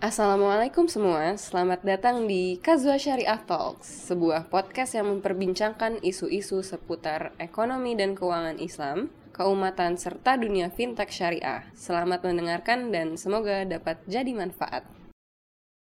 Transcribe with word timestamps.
Assalamualaikum 0.00 0.88
semua, 0.88 1.36
selamat 1.36 1.84
datang 1.84 2.24
di 2.24 2.56
Kazua 2.56 2.96
Syariah 2.96 3.36
Talks, 3.36 4.08
sebuah 4.08 4.48
podcast 4.48 4.96
yang 4.96 5.12
memperbincangkan 5.12 6.00
isu-isu 6.00 6.64
seputar 6.64 7.36
ekonomi 7.36 7.92
dan 7.92 8.16
keuangan 8.16 8.56
Islam, 8.56 9.12
keumatan, 9.36 10.00
serta 10.00 10.40
dunia 10.40 10.72
fintech 10.72 11.12
syariah. 11.12 11.68
Selamat 11.76 12.24
mendengarkan 12.24 12.88
dan 12.88 13.20
semoga 13.20 13.68
dapat 13.68 14.00
jadi 14.08 14.32
manfaat. 14.32 14.88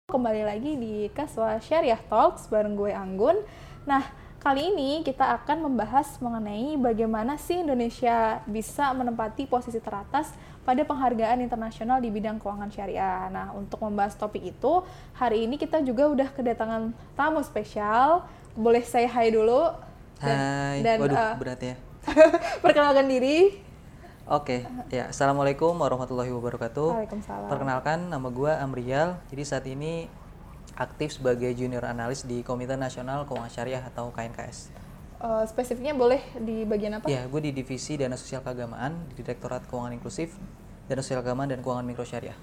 Kembali 0.07 0.43
lagi 0.47 0.79
di 0.79 1.11
Kaswa 1.11 1.59
Syariah 1.59 1.99
Talks 2.07 2.47
bareng 2.47 2.79
gue 2.79 2.95
Anggun. 2.95 3.43
Nah, 3.91 4.07
kali 4.39 4.71
ini 4.71 5.03
kita 5.03 5.35
akan 5.43 5.67
membahas 5.67 6.23
mengenai 6.23 6.79
bagaimana 6.79 7.35
sih 7.35 7.59
Indonesia 7.59 8.39
bisa 8.47 8.95
menempati 8.95 9.51
posisi 9.51 9.83
teratas 9.83 10.31
pada 10.67 10.83
penghargaan 10.83 11.39
internasional 11.39 12.03
di 12.03 12.11
bidang 12.11 12.43
keuangan 12.43 12.67
syariah. 12.75 13.31
Nah, 13.31 13.55
untuk 13.55 13.79
membahas 13.87 14.19
topik 14.19 14.43
itu, 14.43 14.83
hari 15.15 15.47
ini 15.47 15.55
kita 15.55 15.79
juga 15.87 16.11
udah 16.11 16.29
kedatangan 16.35 16.91
tamu 17.15 17.39
spesial. 17.47 18.27
Boleh 18.59 18.83
saya 18.83 19.07
hai 19.07 19.31
dulu? 19.31 19.71
Dan, 20.19 20.35
hai, 20.35 20.77
dan, 20.83 20.97
waduh 20.99 21.15
uh, 21.15 21.35
berat 21.39 21.61
ya. 21.63 21.75
perkenalkan 22.67 23.07
diri. 23.07 23.63
Oke, 24.27 24.67
okay. 24.67 24.91
ya 24.91 25.15
Assalamualaikum 25.15 25.71
warahmatullahi 25.79 26.35
wabarakatuh. 26.35 26.99
Waalaikumsalam. 26.99 27.47
Perkenalkan, 27.47 28.11
nama 28.11 28.27
gue 28.27 28.51
Amrial. 28.51 29.23
Jadi 29.31 29.43
saat 29.47 29.63
ini 29.71 30.11
aktif 30.75 31.15
sebagai 31.15 31.55
junior 31.55 31.87
analis 31.87 32.27
di 32.27 32.43
Komite 32.43 32.75
Nasional 32.75 33.23
Keuangan 33.31 33.55
Syariah 33.55 33.87
atau 33.87 34.11
KNKS. 34.11 34.86
Uh, 35.17 35.49
spesifiknya 35.49 35.97
boleh 35.97 36.21
di 36.37 36.69
bagian 36.69 37.01
apa? 37.01 37.09
Ya, 37.09 37.25
gue 37.25 37.41
di 37.41 37.49
divisi 37.49 37.97
Dana 37.97 38.21
Sosial 38.21 38.45
Keagamaan 38.45 39.09
di 39.09 39.25
Direktorat 39.25 39.65
Keuangan 39.65 39.97
Inklusif 39.97 40.37
Dana 40.87 41.01
Sosial 41.01 41.25
Agama 41.25 41.49
dan 41.49 41.65
Keuangan 41.65 41.89
Mikro 41.89 42.05
Syariah. 42.05 42.37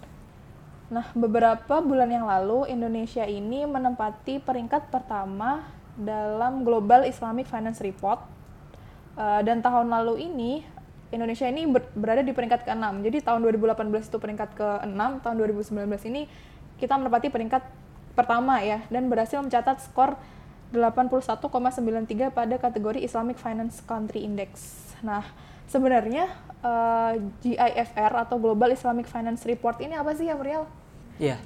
Nah, 0.90 1.06
beberapa 1.14 1.80
bulan 1.86 2.10
yang 2.10 2.26
lalu 2.26 2.66
Indonesia 2.74 3.24
ini 3.30 3.64
menempati 3.70 4.42
peringkat 4.42 4.90
pertama 4.90 5.70
dalam 5.94 6.66
Global 6.66 7.06
Islamic 7.06 7.46
Finance 7.46 7.78
Report. 7.80 8.26
Uh, 9.14 9.46
dan 9.46 9.62
tahun 9.62 9.94
lalu 9.94 10.26
ini 10.26 10.66
Indonesia 11.14 11.46
ini 11.46 11.70
ber 11.70 11.86
berada 11.94 12.26
di 12.26 12.34
peringkat 12.34 12.66
ke-6. 12.66 13.06
Jadi 13.06 13.18
tahun 13.22 13.46
2018 13.54 14.10
itu 14.10 14.18
peringkat 14.18 14.50
ke-6, 14.58 15.02
tahun 15.22 15.36
2019 15.38 16.10
ini 16.10 16.26
kita 16.82 16.98
menempati 16.98 17.30
peringkat 17.30 17.62
pertama 18.18 18.62
ya 18.66 18.82
dan 18.90 19.10
berhasil 19.14 19.38
mencatat 19.42 19.86
skor 19.86 20.18
81,93 20.74 22.34
pada 22.34 22.56
kategori 22.58 23.00
Islamic 23.06 23.38
Finance 23.38 23.86
Country 23.86 24.26
Index. 24.26 24.82
Nah, 25.06 25.22
sebenarnya 25.70 26.34
uh, 26.66 27.14
eh, 27.14 27.22
GIFR 27.46 28.12
atau 28.26 28.42
Global 28.42 28.74
Islamic 28.74 29.06
Finance 29.06 29.46
Report 29.46 29.78
ini 29.86 29.94
apa 29.94 30.18
sih, 30.18 30.26
Apriel? 30.34 30.66
Iya. 31.22 31.38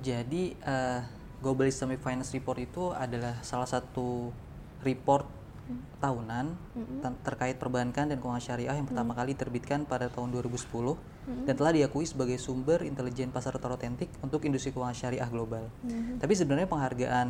Jadi 0.00 0.56
uh, 0.64 1.04
Global 1.44 1.68
Islamic 1.68 2.00
Finance 2.00 2.32
Report 2.32 2.58
itu 2.58 2.90
adalah 2.94 3.36
salah 3.44 3.68
satu 3.68 4.32
report 4.80 5.26
hmm. 5.68 6.00
tahunan 6.00 6.46
hmm. 6.54 7.26
terkait 7.26 7.58
perbankan 7.58 8.06
dan 8.08 8.16
keuangan 8.22 8.42
syariah 8.42 8.74
yang 8.78 8.86
pertama 8.86 9.12
hmm. 9.12 9.18
kali 9.18 9.30
diterbitkan 9.34 9.80
pada 9.84 10.06
tahun 10.06 10.30
2010 10.34 10.70
hmm. 10.70 11.44
dan 11.50 11.54
telah 11.58 11.72
diakui 11.74 12.06
sebagai 12.06 12.38
sumber 12.38 12.86
intelijen 12.86 13.34
pasar 13.34 13.58
terotentik 13.58 14.06
untuk 14.22 14.42
industri 14.46 14.70
keuangan 14.70 14.94
syariah 14.94 15.28
global. 15.28 15.66
Hmm. 15.82 16.18
Tapi 16.22 16.32
sebenarnya 16.34 16.70
penghargaan 16.70 17.28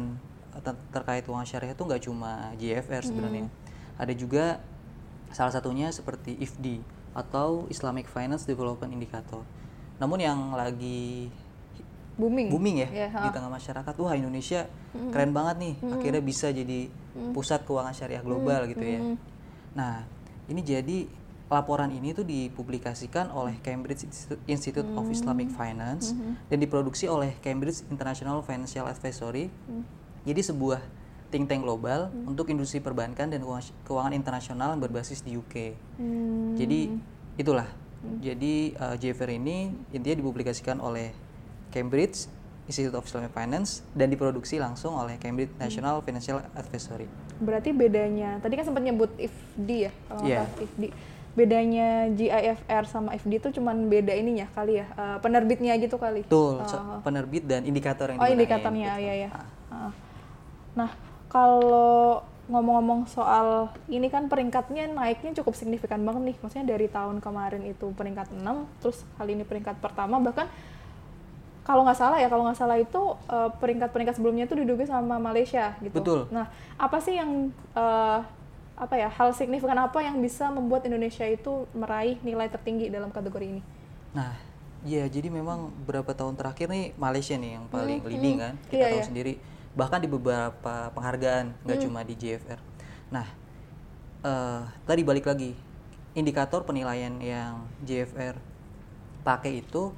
terkait 0.93 1.23
keuangan 1.25 1.49
syariah 1.49 1.75
itu 1.75 1.85
nggak 1.85 2.03
cuma 2.05 2.53
GFR 2.59 3.03
sebenarnya. 3.03 3.47
Hmm. 3.47 4.01
Ada 4.01 4.13
juga 4.15 4.45
salah 5.35 5.53
satunya 5.53 5.93
seperti 5.93 6.39
IFD 6.41 6.81
atau 7.13 7.67
Islamic 7.69 8.07
Finance 8.07 8.47
Development 8.47 8.91
Indicator. 8.93 9.43
Namun 9.99 10.23
yang 10.23 10.55
lagi 10.55 11.29
booming 12.19 12.51
booming 12.51 12.77
ya 12.83 12.89
yeah, 12.91 13.11
di 13.15 13.31
tengah 13.31 13.47
masyarakat 13.47 13.95
wah 13.95 14.13
Indonesia 14.19 14.67
mm-hmm. 14.67 15.11
keren 15.15 15.31
banget 15.31 15.57
nih 15.63 15.75
mm-hmm. 15.79 15.95
akhirnya 15.95 16.23
bisa 16.27 16.47
jadi 16.51 16.81
pusat 17.31 17.63
keuangan 17.63 17.95
syariah 17.95 18.27
global 18.27 18.67
mm-hmm. 18.67 18.73
gitu 18.75 18.85
ya 18.85 19.01
nah 19.79 20.03
ini 20.51 20.61
jadi 20.67 20.99
laporan 21.49 21.95
ini 21.95 22.13
tuh 22.13 22.27
dipublikasikan 22.27 23.31
oleh 23.31 23.57
Cambridge 23.63 24.05
Institute 24.51 24.85
mm-hmm. 24.85 24.99
of 25.01 25.15
Islamic 25.15 25.49
Finance 25.55 26.11
mm-hmm. 26.13 26.51
dan 26.51 26.59
diproduksi 26.59 27.07
oleh 27.07 27.39
Cambridge 27.39 27.87
International 27.87 28.43
Financial 28.43 28.85
Advisory 28.85 29.47
mm-hmm. 29.47 29.83
Jadi 30.29 30.45
sebuah 30.45 30.85
think 31.29 31.49
tank 31.49 31.65
global 31.65 32.09
hmm. 32.09 32.29
untuk 32.29 32.49
industri 32.49 32.81
perbankan 32.81 33.29
dan 33.29 33.41
keuangan 33.85 34.13
internasional 34.17 34.73
yang 34.77 34.81
berbasis 34.81 35.21
di 35.21 35.37
UK. 35.37 35.77
Hmm. 36.01 36.57
Jadi 36.57 36.93
itulah. 37.37 37.69
Hmm. 38.01 38.19
Jadi 38.21 38.77
uh, 38.77 38.97
JFR 38.97 39.37
ini 39.37 39.73
intinya 39.93 40.17
dipublikasikan 40.21 40.81
oleh 40.81 41.13
Cambridge 41.69 42.29
Institute 42.69 42.93
of 42.97 43.05
Islamic 43.09 43.33
Finance 43.33 43.81
dan 43.97 44.13
diproduksi 44.13 44.61
langsung 44.61 44.97
oleh 44.97 45.17
Cambridge 45.21 45.53
hmm. 45.57 45.61
National 45.61 46.01
Financial 46.05 46.41
Advisory. 46.57 47.09
Berarti 47.41 47.71
bedanya, 47.73 48.41
tadi 48.45 48.55
kan 48.61 48.65
sempat 48.69 48.83
nyebut 48.85 49.13
IFD 49.17 49.89
ya, 49.89 49.93
kalau 50.09 50.25
yeah. 50.25 50.45
IFD. 50.59 50.93
Bedanya 51.39 52.11
GIFR 52.19 52.83
sama 52.91 53.15
IFD 53.15 53.39
itu 53.39 53.49
cuman 53.63 53.87
beda 53.87 54.11
ininya 54.11 54.51
kali 54.59 54.83
ya, 54.83 54.91
uh, 54.99 55.23
penerbitnya 55.23 55.79
gitu 55.79 55.95
kali. 55.95 56.27
Betul, 56.27 56.59
uh, 56.67 56.99
penerbit 56.99 57.47
dan 57.47 57.63
indikator 57.63 58.11
yang 58.11 58.19
Oh, 58.19 58.27
indikatornya, 58.27 58.99
gitu. 58.99 59.05
iya 59.07 59.15
ya. 59.23 59.31
Uh. 59.71 60.08
Nah, 60.79 60.91
kalau 61.27 62.23
ngomong-ngomong 62.49 63.05
soal 63.11 63.69
ini 63.93 64.09
kan 64.09 64.31
peringkatnya 64.31 64.89
naiknya 64.89 65.37
cukup 65.43 65.59
signifikan 65.59 66.01
banget 66.07 66.33
nih. 66.33 66.37
Maksudnya 66.41 66.67
dari 66.79 66.87
tahun 66.89 67.21
kemarin 67.21 67.67
itu 67.67 67.93
peringkat 67.93 68.33
6, 68.33 68.81
terus 68.81 69.05
kali 69.19 69.37
ini 69.37 69.45
peringkat 69.45 69.83
pertama 69.83 70.17
bahkan 70.23 70.49
kalau 71.69 71.85
nggak 71.85 72.01
salah 72.01 72.17
ya, 72.17 72.33
kalau 72.33 72.49
nggak 72.49 72.57
salah 72.57 72.81
itu 72.81 72.97
uh, 73.29 73.53
peringkat-peringkat 73.61 74.17
sebelumnya 74.17 74.49
itu 74.49 74.57
diduduki 74.57 74.89
sama 74.89 75.21
Malaysia 75.21 75.77
gitu. 75.85 76.01
Betul. 76.01 76.21
Nah, 76.33 76.49
apa 76.81 76.97
sih 77.05 77.21
yang 77.21 77.53
uh, 77.77 78.25
apa 78.79 78.95
ya 78.97 79.13
hal 79.13 79.37
signifikan 79.37 79.77
apa 79.77 80.01
yang 80.01 80.17
bisa 80.23 80.49
membuat 80.49 80.89
Indonesia 80.89 81.29
itu 81.29 81.69
meraih 81.77 82.17
nilai 82.25 82.49
tertinggi 82.49 82.89
dalam 82.89 83.13
kategori 83.13 83.45
ini? 83.45 83.63
Nah, 84.17 84.33
ya 84.89 85.05
jadi 85.05 85.29
memang 85.29 85.69
beberapa 85.85 86.17
tahun 86.17 86.41
terakhir 86.41 86.73
nih 86.73 86.97
Malaysia 86.97 87.37
nih 87.37 87.61
yang 87.61 87.69
paling 87.69 88.01
hmm, 88.01 88.09
leading 88.09 88.37
kan. 88.41 88.55
Kita 88.73 88.81
iya, 88.81 88.89
tahu 88.89 89.01
iya. 89.05 89.09
sendiri 89.13 89.35
bahkan 89.79 90.03
di 90.03 90.11
beberapa 90.11 90.91
penghargaan 90.91 91.55
nggak 91.63 91.79
hmm. 91.79 91.87
cuma 91.87 92.03
di 92.03 92.19
JFR. 92.19 92.59
Nah, 93.15 93.27
uh, 94.27 94.67
tadi 94.83 95.07
balik 95.07 95.31
lagi 95.31 95.55
indikator 96.19 96.67
penilaian 96.67 97.15
yang 97.23 97.63
JFR 97.87 98.35
pakai 99.23 99.63
itu 99.63 99.95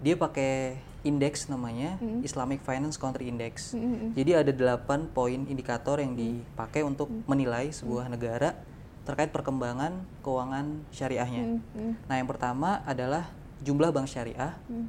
dia 0.00 0.16
pakai 0.16 0.80
indeks 1.04 1.50
namanya 1.52 2.00
hmm. 2.00 2.24
Islamic 2.24 2.64
Finance 2.64 2.96
Country 2.96 3.28
Index. 3.28 3.76
Hmm. 3.76 3.84
hmm, 3.84 3.94
hmm. 4.00 4.10
Jadi 4.16 4.30
ada 4.32 4.52
delapan 4.56 5.04
poin 5.12 5.44
indikator 5.44 6.00
yang 6.00 6.16
dipakai 6.16 6.80
untuk 6.80 7.12
hmm. 7.12 7.28
menilai 7.28 7.68
sebuah 7.68 8.08
hmm. 8.08 8.14
negara 8.16 8.56
terkait 9.02 9.28
perkembangan 9.34 10.08
keuangan 10.24 10.88
syariahnya. 10.94 11.44
Hmm. 11.44 11.60
Hmm. 11.76 11.94
Nah, 12.08 12.14
yang 12.16 12.28
pertama 12.30 12.80
adalah 12.88 13.28
jumlah 13.60 13.92
bank 13.92 14.08
syariah. 14.08 14.56
Hmm. 14.70 14.88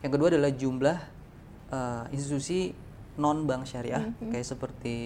Yang 0.00 0.10
kedua 0.16 0.28
adalah 0.32 0.52
jumlah 0.54 0.98
uh, 1.74 2.04
institusi 2.14 2.72
non 3.14 3.46
bank 3.46 3.66
syariah 3.66 4.02
mm 4.02 4.12
-hmm. 4.18 4.30
kayak 4.34 4.46
seperti 4.46 4.96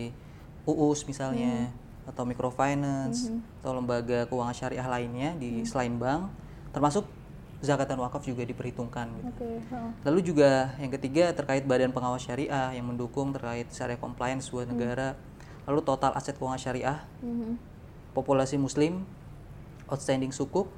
UUS 0.65 1.05
misalnya 1.05 1.69
mm 1.69 1.73
-hmm. 1.73 2.09
atau 2.13 2.23
microfinance 2.25 3.29
mm 3.29 3.33
-hmm. 3.37 3.59
atau 3.61 3.73
lembaga 3.77 4.19
keuangan 4.29 4.57
syariah 4.57 4.87
lainnya 4.89 5.31
di 5.37 5.49
mm 5.49 5.57
-hmm. 5.63 5.69
selain 5.69 5.95
bank 5.97 6.33
termasuk 6.73 7.05
zakat 7.59 7.91
dan 7.91 7.99
wakaf 7.99 8.23
juga 8.23 8.47
diperhitungkan 8.47 9.11
gitu. 9.19 9.31
Okay. 9.35 9.59
Oh. 9.75 9.91
Lalu 10.07 10.31
juga 10.31 10.79
yang 10.79 10.95
ketiga 10.95 11.35
terkait 11.35 11.67
badan 11.67 11.91
pengawas 11.91 12.23
syariah 12.23 12.71
yang 12.71 12.87
mendukung 12.87 13.35
terkait 13.35 13.67
syariah 13.75 13.99
compliance 13.99 14.47
sebuah 14.47 14.71
mm. 14.71 14.71
negara. 14.71 15.09
Lalu 15.67 15.83
total 15.83 16.15
aset 16.15 16.39
keuangan 16.39 16.63
syariah, 16.63 17.03
mm 17.19 17.35
-hmm. 17.35 17.53
populasi 18.15 18.57
muslim, 18.63 19.03
outstanding 19.91 20.31
sukuk, 20.31 20.71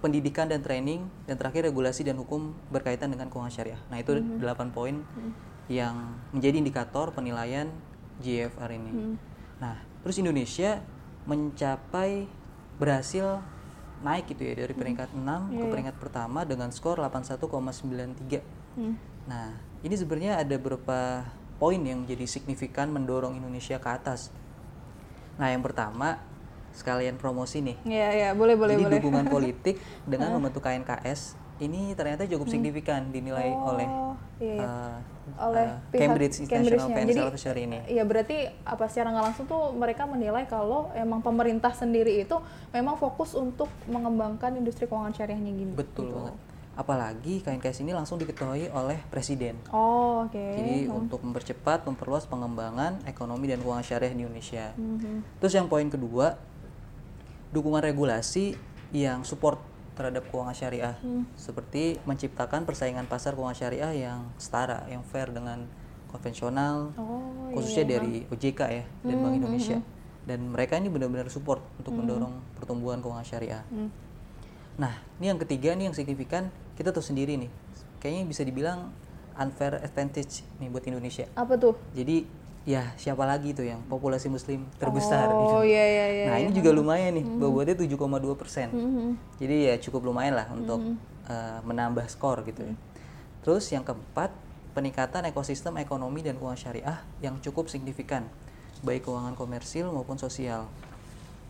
pendidikan 0.00 0.48
dan 0.48 0.64
training, 0.64 1.04
dan 1.28 1.36
terakhir 1.36 1.68
regulasi 1.68 2.02
dan 2.02 2.16
hukum 2.16 2.56
berkaitan 2.72 3.12
dengan 3.12 3.28
keuangan 3.28 3.52
syariah. 3.52 3.80
Nah 3.92 4.00
itu 4.00 4.16
mm 4.16 4.40
-hmm. 4.40 4.72
poin 4.72 5.04
mm 5.04 5.04
-hmm 5.04 5.51
yang 5.70 6.18
menjadi 6.34 6.56
indikator 6.58 7.14
penilaian 7.14 7.70
GFR 8.22 8.70
ini. 8.74 8.92
Hmm. 8.92 9.16
Nah, 9.62 9.78
terus 10.02 10.18
Indonesia 10.18 10.82
mencapai 11.26 12.26
berhasil 12.78 13.38
naik 14.02 14.34
gitu 14.34 14.42
ya 14.42 14.54
dari 14.66 14.74
peringkat 14.74 15.14
hmm. 15.14 15.22
6 15.22 15.26
yeah, 15.26 15.38
ke 15.38 15.54
iya. 15.54 15.70
peringkat 15.70 15.96
yeah. 15.96 16.02
pertama 16.02 16.40
dengan 16.42 16.68
skor 16.74 16.98
81,93. 16.98 18.42
Hmm. 18.74 18.98
Nah, 19.30 19.54
ini 19.86 19.94
sebenarnya 19.94 20.42
ada 20.42 20.54
beberapa 20.58 21.22
poin 21.62 21.78
yang 21.78 22.02
jadi 22.02 22.26
signifikan 22.26 22.90
mendorong 22.90 23.38
Indonesia 23.38 23.78
ke 23.78 23.88
atas. 23.88 24.34
Nah, 25.38 25.54
yang 25.54 25.62
pertama 25.62 26.18
sekalian 26.74 27.20
promosi 27.20 27.62
nih. 27.62 27.76
Iya, 27.86 27.94
yeah, 27.94 28.10
iya, 28.10 28.22
yeah, 28.26 28.32
boleh 28.34 28.58
boleh 28.58 28.74
Jadi 28.74 28.84
boleh. 28.88 28.96
dukungan 28.98 29.26
politik 29.34 29.76
dengan 30.08 30.34
membentuk 30.34 30.64
KNKS 30.64 31.38
ini 31.62 31.94
ternyata 31.94 32.26
cukup 32.26 32.50
hmm. 32.50 32.54
signifikan 32.58 33.00
dinilai 33.14 33.54
oh, 33.54 33.70
oleh 33.74 33.88
iya, 34.42 34.54
iya. 34.58 34.66
Uh, 34.66 34.98
oleh 35.38 35.66
uh, 35.70 35.78
pihak 35.94 36.00
Cambridge 36.02 36.36
International 36.42 36.88
Financial 36.90 37.26
Advisory 37.30 37.62
ini. 37.70 37.78
Iya 37.86 38.02
berarti 38.02 38.50
apa 38.66 38.84
secara 38.90 39.14
nggak 39.14 39.24
langsung 39.30 39.46
tuh 39.46 39.70
mereka 39.70 40.02
menilai 40.04 40.44
kalau 40.50 40.90
emang 40.98 41.22
pemerintah 41.22 41.70
sendiri 41.70 42.26
itu 42.26 42.36
memang 42.74 42.98
fokus 42.98 43.38
untuk 43.38 43.70
mengembangkan 43.86 44.58
industri 44.58 44.90
keuangan 44.90 45.14
syariahnya 45.14 45.52
gini. 45.54 45.72
Betul 45.72 46.10
gitu. 46.10 46.18
banget. 46.18 46.36
apalagi 46.72 47.44
KNKS 47.44 47.84
ini 47.84 47.92
langsung 47.92 48.16
diketuai 48.16 48.72
oleh 48.72 48.96
presiden. 49.12 49.60
Oh, 49.68 50.24
oke. 50.24 50.32
Okay. 50.32 50.56
Jadi 50.56 50.76
hmm. 50.88 51.00
untuk 51.04 51.20
mempercepat, 51.20 51.84
memperluas 51.84 52.24
pengembangan 52.24 52.96
ekonomi 53.04 53.44
dan 53.44 53.60
keuangan 53.60 53.84
syariah 53.84 54.16
di 54.16 54.24
Indonesia. 54.24 54.72
Hmm. 54.80 55.20
Terus 55.36 55.52
yang 55.52 55.68
poin 55.68 55.84
kedua, 55.92 56.40
dukungan 57.52 57.84
regulasi 57.84 58.56
yang 58.96 59.20
support 59.24 59.60
terhadap 60.02 60.26
keuangan 60.28 60.56
syariah, 60.56 60.94
hmm. 60.98 61.38
seperti 61.38 62.02
menciptakan 62.02 62.66
persaingan 62.66 63.06
pasar 63.06 63.38
keuangan 63.38 63.54
syariah 63.54 63.92
yang 63.94 64.26
setara, 64.36 64.82
yang 64.90 65.06
fair 65.06 65.30
dengan 65.30 65.64
konvensional, 66.10 66.92
oh, 66.98 67.54
khususnya 67.54 67.86
iya. 67.86 67.92
dari 67.96 68.14
OJK 68.28 68.60
ya 68.68 68.84
dan 69.06 69.14
hmm. 69.14 69.22
Bank 69.22 69.34
Indonesia. 69.38 69.78
Hmm. 69.78 70.00
Dan 70.22 70.54
mereka 70.54 70.78
ini 70.78 70.86
benar-benar 70.90 71.30
support 71.30 71.62
untuk 71.78 71.94
hmm. 71.94 71.98
mendorong 72.02 72.34
pertumbuhan 72.58 72.98
keuangan 72.98 73.26
syariah. 73.26 73.62
Hmm. 73.70 73.88
Nah, 74.76 74.98
ini 75.22 75.30
yang 75.30 75.38
ketiga 75.38 75.74
nih 75.78 75.90
yang 75.90 75.96
signifikan 75.96 76.50
kita 76.74 76.90
tahu 76.90 77.04
sendiri 77.04 77.38
nih 77.38 77.50
kayaknya 78.02 78.26
bisa 78.26 78.42
dibilang 78.42 78.90
unfair 79.38 79.78
advantage 79.78 80.42
nih 80.58 80.68
buat 80.68 80.84
Indonesia 80.84 81.30
apa 81.38 81.54
tuh 81.56 81.78
jadi 81.94 82.26
ya 82.62 82.94
siapa 82.94 83.26
lagi 83.26 83.50
tuh 83.50 83.66
yang 83.66 83.82
populasi 83.90 84.30
muslim 84.30 84.62
terbesar 84.78 85.34
oh, 85.34 85.66
iya, 85.66 85.82
iya, 85.82 86.06
iya, 86.14 86.24
nah 86.30 86.36
iya. 86.38 86.46
ini 86.46 86.54
juga 86.54 86.70
lumayan 86.70 87.18
nih 87.18 87.26
mm 87.26 87.34
-hmm. 87.34 87.42
bobotnya 87.42 87.74
7,2 87.74 88.38
persen 88.38 88.68
mm 88.70 88.78
-hmm. 88.78 89.08
jadi 89.42 89.56
ya 89.66 89.74
cukup 89.82 90.06
lumayan 90.06 90.38
lah 90.38 90.46
untuk 90.54 90.78
mm 90.78 90.94
-hmm. 90.94 91.26
uh, 91.26 91.58
menambah 91.66 92.06
skor 92.06 92.46
gitu 92.46 92.62
ya 92.62 92.74
terus 93.42 93.66
yang 93.74 93.82
keempat 93.82 94.30
peningkatan 94.78 95.26
ekosistem 95.26 95.74
ekonomi 95.82 96.22
dan 96.22 96.38
keuangan 96.38 96.70
syariah 96.70 97.02
yang 97.18 97.42
cukup 97.42 97.66
signifikan 97.66 98.30
baik 98.86 99.10
keuangan 99.10 99.34
komersil 99.34 99.90
maupun 99.90 100.14
sosial 100.14 100.70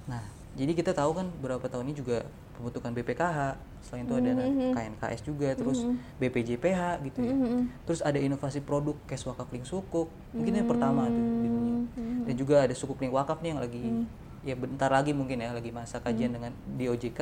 nah 0.08 0.24
jadi 0.56 0.72
kita 0.72 0.96
tahu 0.96 1.12
kan 1.12 1.28
beberapa 1.40 1.68
tahun 1.68 1.92
ini 1.92 1.94
juga 2.00 2.24
pembentukan 2.56 2.92
BPKH 2.96 3.71
selain 3.82 4.06
itu 4.06 4.14
ada 4.14 4.30
mm-hmm. 4.38 4.72
KNKS 4.72 5.20
juga 5.26 5.48
terus 5.58 5.82
mm-hmm. 5.82 6.18
BPJPH 6.22 6.80
gitu 7.10 7.18
ya 7.26 7.34
mm-hmm. 7.34 7.62
terus 7.84 8.00
ada 8.00 8.18
inovasi 8.22 8.62
produk 8.62 8.94
cash 9.10 9.26
wakaf 9.26 9.50
link 9.50 9.66
sukuk 9.66 10.08
mungkin 10.30 10.62
yang 10.62 10.68
pertama 10.70 11.10
tuh 11.10 11.18
di 11.18 11.48
dunia 11.50 11.76
mm-hmm. 11.82 12.22
dan 12.30 12.34
juga 12.38 12.56
ada 12.62 12.74
sukuk 12.78 13.02
link 13.02 13.10
wakaf 13.10 13.42
nih 13.42 13.50
yang 13.52 13.60
lagi 13.60 13.82
mm-hmm. 13.82 14.46
ya 14.46 14.54
bentar 14.54 14.90
lagi 14.94 15.10
mungkin 15.10 15.42
ya 15.42 15.50
lagi 15.50 15.74
masa 15.74 15.98
kajian 15.98 16.30
mm-hmm. 16.30 16.34
dengan 16.38 16.52
di 16.78 16.84
OJK 16.86 17.20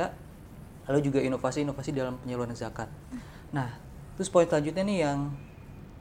lalu 0.89 0.99
juga 1.01 1.19
inovasi-inovasi 1.25 1.89
dalam 1.97 2.21
penyaluran 2.21 2.53
zakat 2.53 2.87
nah 3.49 3.73
terus 4.15 4.29
poin 4.29 4.45
selanjutnya 4.45 4.85
nih 4.85 4.99
yang 5.01 5.19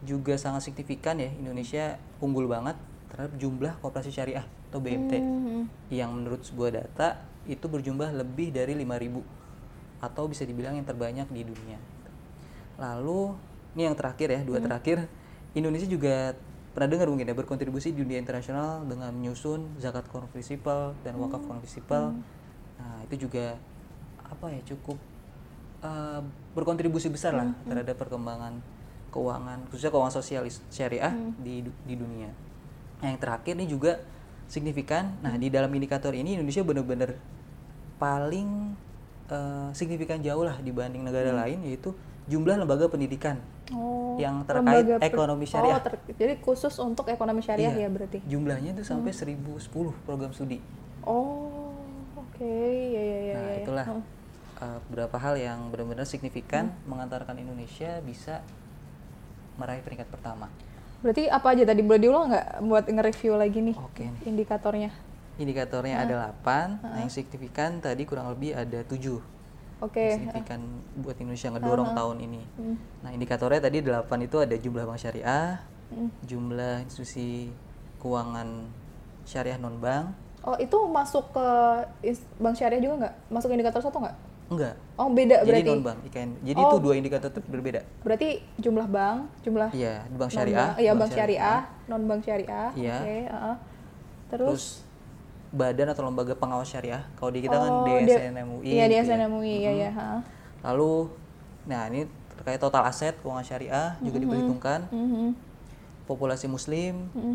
juga 0.05 0.37
sangat 0.37 0.69
signifikan 0.69 1.17
ya 1.17 1.33
Indonesia 1.41 1.97
unggul 2.21 2.49
banget 2.49 2.77
terhadap 3.13 3.33
jumlah 3.37 3.73
kooperasi 3.81 4.13
syariah 4.13 4.45
atau 4.71 4.79
BMT 4.79 5.13
mm-hmm. 5.19 5.63
yang 5.91 6.13
menurut 6.13 6.45
sebuah 6.45 6.85
data 6.85 7.27
itu 7.49 7.67
berjumlah 7.67 8.13
lebih 8.15 8.53
dari 8.53 8.77
5000 8.77 9.41
atau 10.01 10.27
bisa 10.27 10.49
dibilang 10.49 10.77
yang 10.77 10.89
terbanyak 10.89 11.29
di 11.29 11.45
dunia. 11.45 11.79
Lalu 12.81 13.37
ini 13.77 13.87
yang 13.87 13.97
terakhir 13.97 14.33
ya, 14.33 14.41
dua 14.43 14.59
hmm. 14.59 14.67
terakhir 14.67 14.99
Indonesia 15.53 15.87
juga 15.87 16.35
pernah 16.71 16.89
dengar 16.89 17.11
mungkin 17.11 17.27
ya 17.27 17.35
berkontribusi 17.35 17.91
di 17.93 17.99
dunia 18.07 18.23
internasional 18.23 18.87
dengan 18.87 19.11
menyusun 19.11 19.77
zakat 19.83 20.07
konfisipal 20.07 20.95
dan 21.03 21.19
wakaf 21.19 21.43
konfisipal. 21.45 22.15
Hmm. 22.15 22.23
Nah, 22.81 22.99
itu 23.05 23.29
juga 23.29 23.59
apa 24.23 24.47
ya 24.55 24.63
cukup 24.63 24.97
uh, 25.83 26.23
berkontribusi 26.55 27.11
besar 27.11 27.35
lah 27.35 27.51
hmm. 27.51 27.67
terhadap 27.67 27.97
perkembangan 27.99 28.63
keuangan 29.11 29.67
khususnya 29.69 29.91
keuangan 29.91 30.15
sosial 30.15 30.43
syariah 30.71 31.11
hmm. 31.11 31.43
di 31.43 31.67
di 31.85 31.95
dunia. 31.99 32.31
Nah, 33.03 33.07
yang 33.11 33.21
terakhir 33.21 33.59
ini 33.59 33.67
juga 33.67 33.99
signifikan. 34.47 35.19
Nah, 35.23 35.35
di 35.35 35.51
dalam 35.51 35.71
indikator 35.75 36.15
ini 36.15 36.39
Indonesia 36.39 36.63
benar-benar 36.63 37.19
paling 37.99 38.79
uh, 39.31 39.71
signifikan 39.73 40.19
jauh 40.21 40.43
lah 40.43 40.59
dibanding 40.61 41.07
negara 41.07 41.33
hmm. 41.33 41.39
lain 41.41 41.59
yaitu 41.71 41.91
jumlah 42.31 42.63
lembaga 42.63 42.87
pendidikan 42.87 43.43
oh, 43.75 44.15
yang 44.21 44.45
terkait 44.47 44.87
ekonomi 45.03 45.47
syariah. 45.49 45.79
Oh, 45.79 45.83
ter 45.83 45.95
jadi 46.15 46.35
khusus 46.39 46.75
untuk 46.79 47.11
ekonomi 47.11 47.43
syariah 47.43 47.75
iya, 47.75 47.87
ya 47.87 47.89
berarti. 47.91 48.19
Jumlahnya 48.27 48.71
itu 48.77 48.85
sampai 48.87 49.11
hmm. 49.11 49.59
1010 49.59 50.07
program 50.07 50.31
studi. 50.31 50.59
Oh, 51.03 51.75
oke. 52.15 52.39
Okay. 52.39 52.75
Ya, 52.95 53.03
ya, 53.03 53.19
ya, 53.19 53.35
nah, 53.35 53.43
ya, 53.43 53.51
ya. 53.51 53.61
itulah 53.65 53.87
hmm. 53.89 54.03
uh, 54.63 54.79
beberapa 54.91 55.17
hal 55.19 55.35
yang 55.41 55.59
benar-benar 55.75 56.07
signifikan 56.07 56.71
hmm. 56.71 56.87
mengantarkan 56.87 57.35
Indonesia 57.41 57.99
bisa 58.05 58.45
meraih 59.59 59.83
peringkat 59.83 60.07
pertama. 60.07 60.47
Berarti 61.01 61.33
apa 61.33 61.57
aja 61.57 61.65
tadi 61.65 61.81
boleh 61.81 62.01
diulang 62.01 62.29
nggak 62.29 62.47
buat 62.61 62.85
nge-review 62.93 63.33
lagi 63.41 63.59
nih 63.65 63.77
Oke. 63.81 64.05
indikatornya? 64.29 64.93
Indikatornya 65.41 66.05
ada 66.05 66.37
8, 66.45 66.45
nah. 66.45 66.93
nah 66.93 66.99
yang 67.01 67.09
signifikan 67.09 67.81
tadi 67.81 68.05
kurang 68.05 68.29
lebih 68.29 68.53
ada 68.53 68.85
7. 68.85 68.93
Oke. 68.93 69.25
Okay. 69.81 70.21
Signifikan 70.21 70.61
buat 71.01 71.17
Indonesia 71.17 71.49
ngedorong 71.57 71.89
uh 71.91 71.97
tahun 71.97 72.17
ini. 72.29 72.43
Hmm. 72.61 72.77
Nah, 73.01 73.11
indikatornya 73.17 73.61
tadi 73.65 73.81
8 73.81 74.05
itu 74.29 74.37
ada 74.37 74.53
jumlah 74.53 74.85
bank 74.85 75.01
syariah, 75.01 75.65
hmm. 75.89 76.09
jumlah 76.29 76.85
institusi 76.85 77.49
keuangan 77.97 78.69
syariah 79.25 79.57
non 79.57 79.81
bank. 79.81 80.13
Oh, 80.45 80.57
itu 80.61 80.77
masuk 80.89 81.33
ke 81.33 81.49
bank 82.37 82.57
syariah 82.61 82.81
juga 82.85 83.09
nggak? 83.09 83.15
Masuk 83.33 83.49
indikator 83.57 83.81
satu 83.81 84.05
nggak? 84.05 84.17
Enggak. 84.51 84.75
Oh, 85.01 85.09
beda 85.09 85.41
Jadi 85.41 85.49
berarti. 85.49 85.65
Jadi 85.65 85.73
non 85.73 85.85
bank 85.87 85.99
IKN. 86.05 86.31
Jadi 86.45 86.61
oh. 86.61 86.65
itu 86.69 86.77
dua 86.85 86.95
indikator 87.01 87.29
itu 87.33 87.41
berbeda. 87.49 87.81
Berarti 88.05 88.29
jumlah 88.61 88.87
bank, 88.93 89.19
jumlah 89.41 89.71
Iya, 89.73 90.05
bank 90.13 90.31
syariah. 90.37 90.71
Iya, 90.77 90.93
bank, 90.93 91.01
bank 91.01 91.13
syariah, 91.17 91.61
non 91.89 92.03
bank 92.05 92.21
syariah. 92.29 92.69
Iya. 92.77 92.97
Oke, 93.01 93.09
okay, 93.09 93.23
uh 93.33 93.57
Terus, 94.31 94.47
Terus 94.47 94.65
badan 95.51 95.91
atau 95.91 96.07
lembaga 96.07 96.35
pengawas 96.39 96.71
syariah. 96.71 97.03
Kalau 97.19 97.31
di 97.35 97.43
kita 97.43 97.59
kan 97.59 97.71
oh, 97.71 97.87
kan 97.87 98.07
DSN 98.07 98.35
MUI. 98.47 98.71
Iya, 98.71 98.85
DSN 98.87 99.21
gitu 99.27 99.39
ya. 99.43 99.59
Iya 99.59 99.71
ya. 99.91 99.91
Lalu 100.63 101.11
nah 101.67 101.83
ini 101.91 102.07
terkait 102.39 102.59
total 102.63 102.87
aset 102.89 103.15
keuangan 103.21 103.45
syariah 103.45 103.93
mm 103.93 103.95
-hmm. 103.99 104.07
juga 104.07 104.17
diperhitungkan. 104.23 104.81
Mm 104.89 105.07
-hmm. 105.07 105.29
Populasi 106.07 106.47
muslim, 106.47 107.11
mm 107.11 107.21
-hmm. 107.21 107.35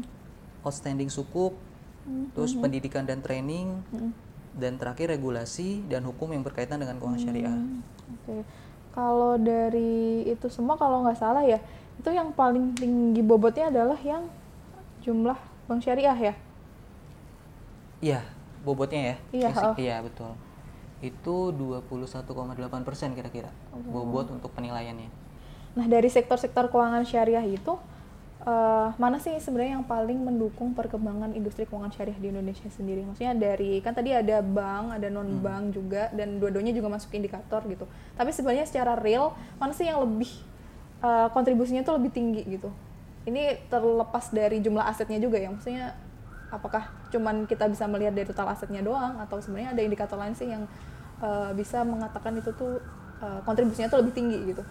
outstanding 0.64 1.12
sukuk, 1.12 1.54
mm 1.54 2.08
-hmm. 2.08 2.26
terus 2.36 2.56
pendidikan 2.56 3.04
dan 3.04 3.20
training. 3.20 3.84
Mm 3.92 4.00
-hmm 4.00 4.26
dan 4.56 4.80
terakhir 4.80 5.12
regulasi 5.12 5.84
dan 5.92 6.08
hukum 6.08 6.32
yang 6.32 6.42
berkaitan 6.42 6.80
dengan 6.80 6.96
keuangan 6.96 7.20
hmm, 7.20 7.28
syariah. 7.28 7.52
Oke, 7.52 8.24
okay. 8.24 8.42
kalau 8.96 9.36
dari 9.36 10.24
itu 10.24 10.48
semua 10.48 10.80
kalau 10.80 11.04
nggak 11.04 11.20
salah 11.20 11.44
ya 11.44 11.60
itu 11.96 12.10
yang 12.12 12.32
paling 12.32 12.76
tinggi 12.76 13.20
bobotnya 13.24 13.72
adalah 13.72 14.00
yang 14.04 14.28
jumlah 15.04 15.36
bank 15.68 15.84
syariah 15.84 16.16
ya? 16.16 16.34
Iya, 18.04 18.24
bobotnya 18.66 19.02
ya. 19.02 19.16
Iya, 19.32 19.50
oh. 19.54 19.76
iya 19.78 19.96
betul. 20.02 20.32
Itu 21.00 21.54
21,8 21.54 22.88
persen 22.88 23.14
kira-kira 23.14 23.54
oh. 23.72 23.80
bobot 23.84 24.32
untuk 24.34 24.52
penilaiannya. 24.56 25.10
Nah 25.76 25.86
dari 25.92 26.08
sektor-sektor 26.08 26.72
keuangan 26.72 27.04
syariah 27.04 27.44
itu 27.44 27.76
uh, 28.48 28.90
mana 28.96 29.20
sih 29.20 29.36
sebenarnya 29.42 29.82
yang 29.82 29.86
paling 29.86 30.16
mendukung 30.16 30.72
perkembangan 30.72 31.36
industri 31.36 31.68
keuangan 31.68 31.92
syariah 31.92 32.18
di 32.18 32.32
Indonesia 32.32 32.68
sendiri? 32.72 33.04
Maksudnya 33.04 33.36
dari 33.36 33.84
kan 33.84 33.92
tadi 33.92 34.16
ada 34.16 34.40
bank, 34.40 34.96
ada 34.96 35.08
non 35.12 35.44
bank 35.44 35.72
hmm. 35.72 35.76
juga 35.76 36.04
dan 36.16 36.40
dua-duanya 36.40 36.72
juga 36.72 36.88
masuk 36.96 37.12
indikator 37.12 37.62
gitu. 37.68 37.86
Tapi 38.16 38.32
sebenarnya 38.32 38.66
secara 38.66 38.96
real 38.96 39.36
mana 39.60 39.76
sih 39.76 39.86
yang 39.86 40.00
lebih 40.00 40.32
uh, 41.04 41.28
kontribusinya 41.36 41.84
tuh 41.84 42.00
lebih 42.00 42.16
tinggi 42.16 42.48
gitu? 42.48 42.72
Ini 43.26 43.68
terlepas 43.68 44.30
dari 44.30 44.62
jumlah 44.62 44.86
asetnya 44.86 45.18
juga 45.18 45.42
ya, 45.42 45.50
maksudnya 45.50 45.98
apakah 46.54 46.88
cuman 47.10 47.50
kita 47.50 47.66
bisa 47.70 47.90
melihat 47.90 48.14
dari 48.14 48.28
total 48.30 48.54
asetnya 48.54 48.86
doang 48.86 49.18
atau 49.22 49.42
sebenarnya 49.42 49.74
ada 49.74 49.82
indikator 49.82 50.18
lain 50.18 50.34
sih 50.38 50.50
yang 50.50 50.64
uh, 51.20 51.52
bisa 51.58 51.82
mengatakan 51.82 52.38
itu 52.38 52.54
tuh 52.54 52.80
uh, 53.24 53.40
kontribusinya 53.44 53.90
tuh 53.90 54.06
lebih 54.06 54.14
tinggi 54.14 54.40
gitu? 54.54 54.64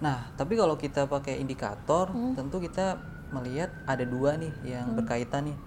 Nah, 0.00 0.32
tapi 0.34 0.56
kalau 0.56 0.80
kita 0.80 1.04
pakai 1.06 1.38
indikator, 1.38 2.08
hmm. 2.08 2.32
tentu 2.34 2.56
kita 2.58 2.96
melihat 3.30 3.70
ada 3.84 4.02
dua 4.02 4.40
nih 4.40 4.52
yang 4.64 4.90
hmm. 4.90 4.96
berkaitan 5.04 5.52
nih. 5.52 5.58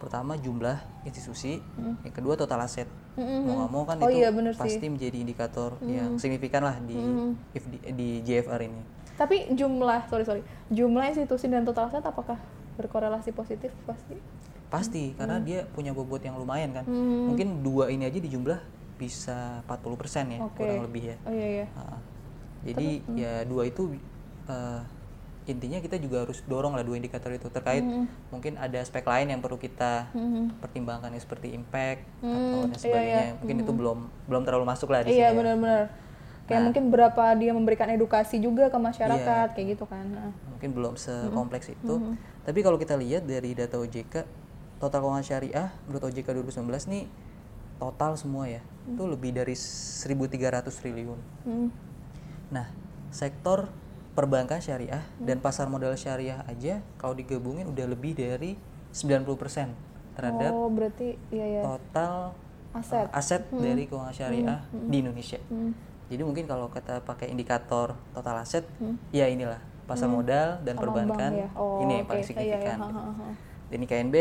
Pertama 0.00 0.34
jumlah 0.34 0.80
institusi, 1.06 1.62
hmm. 1.62 2.02
yang 2.02 2.14
kedua 2.16 2.34
total 2.34 2.64
aset. 2.64 2.88
Hmm. 3.14 3.44
Mau 3.44 3.54
nggak 3.62 3.70
mau 3.70 3.84
kan 3.84 3.96
oh, 4.00 4.08
itu 4.08 4.24
iya, 4.24 4.32
pasti 4.56 4.80
sih. 4.80 4.90
menjadi 4.90 5.20
indikator 5.20 5.76
hmm. 5.78 5.86
yang 5.92 6.10
signifikan 6.16 6.64
lah 6.64 6.80
di, 6.80 6.96
hmm. 6.96 7.30
di 7.52 7.78
di 7.92 8.08
JFR 8.24 8.64
ini. 8.64 8.82
Tapi 9.12 9.52
jumlah, 9.52 10.08
sorry 10.08 10.24
sorry, 10.24 10.42
jumlah 10.72 11.12
institusi 11.12 11.46
dan 11.52 11.68
total 11.68 11.92
aset 11.92 12.02
apakah 12.02 12.40
berkorelasi 12.76 13.30
positif 13.36 13.70
pasti? 13.84 14.16
Pasti, 14.72 15.04
hmm. 15.12 15.16
karena 15.20 15.36
dia 15.42 15.60
punya 15.68 15.92
bobot 15.92 16.24
yang 16.24 16.36
lumayan 16.40 16.72
kan. 16.72 16.84
Hmm. 16.88 17.32
Mungkin 17.32 17.60
dua 17.60 17.92
ini 17.92 18.08
aja 18.08 18.16
di 18.16 18.30
jumlah 18.30 18.60
bisa 18.96 19.60
40% 19.66 20.36
ya, 20.36 20.38
okay. 20.40 20.56
kurang 20.56 20.82
lebih 20.86 21.02
ya. 21.12 21.16
Oh 21.26 21.32
iya 21.34 21.48
iya. 21.62 21.66
Uh, 21.74 21.98
jadi 22.62 22.88
Terus, 23.02 23.18
ya 23.18 23.34
dua 23.42 23.62
itu 23.66 23.82
uh, 24.46 24.80
intinya 25.42 25.82
kita 25.82 25.98
juga 25.98 26.22
harus 26.22 26.38
dorong 26.46 26.78
lah 26.78 26.86
dua 26.86 26.94
indikator 26.94 27.34
itu 27.34 27.50
terkait 27.50 27.82
mm 27.82 28.30
mungkin 28.30 28.56
ada 28.56 28.78
aspek 28.78 29.02
lain 29.02 29.34
yang 29.34 29.40
perlu 29.42 29.58
kita 29.58 30.06
mm 30.14 30.62
pertimbangkan 30.62 31.10
ya 31.10 31.20
seperti 31.20 31.50
impact 31.50 32.06
mm 32.22 32.30
atau 32.30 32.58
dan 32.62 32.70
iya, 32.70 32.78
sebagainya 32.78 33.10
iya, 33.10 33.26
iya. 33.26 33.38
mungkin 33.42 33.56
mm 33.58 33.62
itu 33.66 33.72
belum 33.74 33.98
belum 34.30 34.42
terlalu 34.46 34.64
masuk 34.70 34.88
lah 34.94 35.02
di 35.02 35.10
iya, 35.10 35.10
sini. 35.10 35.18
Iya 35.18 35.30
benar-benar. 35.34 35.84
Kayak 36.42 36.58
nah, 36.58 36.66
mungkin 36.66 36.84
berapa 36.90 37.24
dia 37.38 37.52
memberikan 37.54 37.88
edukasi 37.90 38.42
juga 38.42 38.66
ke 38.66 38.78
masyarakat 38.78 39.46
iya, 39.50 39.54
kayak 39.54 39.66
gitu 39.78 39.84
kan. 39.86 40.06
Nah. 40.10 40.30
Mungkin 40.54 40.70
belum 40.74 40.94
sekompleks 40.94 41.70
mm 41.70 41.74
itu. 41.74 41.94
Mm 41.98 42.14
Tapi 42.42 42.58
kalau 42.60 42.76
kita 42.76 42.98
lihat 42.98 43.22
dari 43.22 43.54
data 43.54 43.78
OJK 43.78 44.26
total 44.78 44.98
keuangan 45.00 45.22
syariah 45.22 45.68
menurut 45.86 46.10
OJK 46.10 46.26
2019 46.42 46.90
nih 46.90 47.04
total 47.78 48.18
semua 48.18 48.50
ya 48.50 48.58
mm. 48.60 48.94
itu 48.94 49.02
lebih 49.06 49.30
dari 49.30 49.54
1.300 49.54 50.66
triliun. 50.70 51.20
Mm 51.46 51.68
Nah, 52.52 52.68
sektor 53.08 53.72
perbankan 54.12 54.60
syariah 54.60 55.00
Hmm. 55.16 55.24
dan 55.24 55.40
pasar 55.40 55.72
modal 55.72 55.96
syariah 55.96 56.44
aja 56.44 56.84
kalau 57.00 57.16
digabungin 57.16 57.64
udah 57.64 57.88
lebih 57.88 58.12
dari 58.12 58.60
90% 58.92 59.72
terhadap 60.12 60.52
Oh, 60.52 60.68
berarti 60.68 61.16
iya 61.32 61.46
ya. 61.48 61.62
total 61.64 62.36
Aset. 62.72 63.08
uh, 63.08 63.16
aset 63.16 63.42
dari 63.48 63.88
keuangan 63.88 64.12
syariah 64.12 64.60
di 64.68 64.96
Indonesia. 65.00 65.40
Hmm. 65.48 65.72
Jadi 66.12 66.22
mungkin 66.24 66.44
kalau 66.44 66.68
kita 66.68 67.00
pakai 67.00 67.32
indikator 67.32 67.96
total 68.12 68.36
aset, 68.36 68.68
Hmm. 68.76 69.00
ya 69.08 69.24
inilah 69.24 69.60
pasar 69.92 70.08
modal 70.08 70.48
dan 70.60 70.74
Sama 70.74 70.82
perbankan 70.82 71.30
bank 71.30 71.42
ya. 71.42 71.48
Oh, 71.54 71.80
ini 71.80 71.92
yang 71.94 72.06
paling 72.06 72.20
Iya, 72.20 72.32
iya. 72.32 72.40
signifikan. 72.42 72.76
Gitu. 72.78 72.88
ha, 72.90 73.12
ha. 73.12 73.26
Dan 73.68 73.78
di 73.78 73.86
KNB 73.86 74.16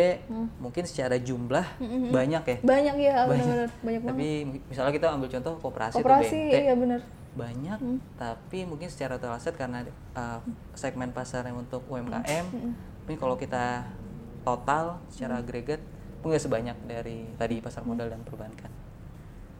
mungkin 0.57 0.83
secara 0.85 1.15
jumlah 1.17 1.65
banyak 2.09 2.43
ya. 2.45 2.57
Banyak 2.61 2.95
ya, 2.97 3.13
Banyak. 3.17 3.27
benar-benar 3.27 3.69
banyak 3.77 4.01
banget. 4.01 4.15
Tapi 4.15 4.27
misalnya 4.65 4.91
kita 4.93 5.07
ambil 5.09 5.29
contoh 5.29 5.53
koperasi, 5.59 5.95
Koperasi, 5.97 6.39
atau 6.39 6.47
BNT, 6.47 6.55
iya 6.57 6.73
benar. 6.73 7.01
banyak, 7.31 7.79
tapi 8.15 8.59
mungkin 8.63 8.87
secara 8.87 9.15
total 9.15 9.35
aset 9.35 9.55
karena 9.55 9.87
uh, 10.13 10.39
segmen 10.73 11.11
pasarnya 11.11 11.51
untuk 11.51 11.83
UMKM, 11.85 12.43
mungkin 13.01 13.17
kalau 13.17 13.35
kita 13.35 13.87
total 14.41 14.99
secara 15.07 15.37
agregat 15.37 15.79
mungkin 16.19 16.37
sebanyak 16.37 16.75
dari 16.85 17.23
tadi 17.33 17.59
pasar 17.59 17.81
modal 17.81 18.07
dan 18.07 18.19
perbankan. 18.21 18.67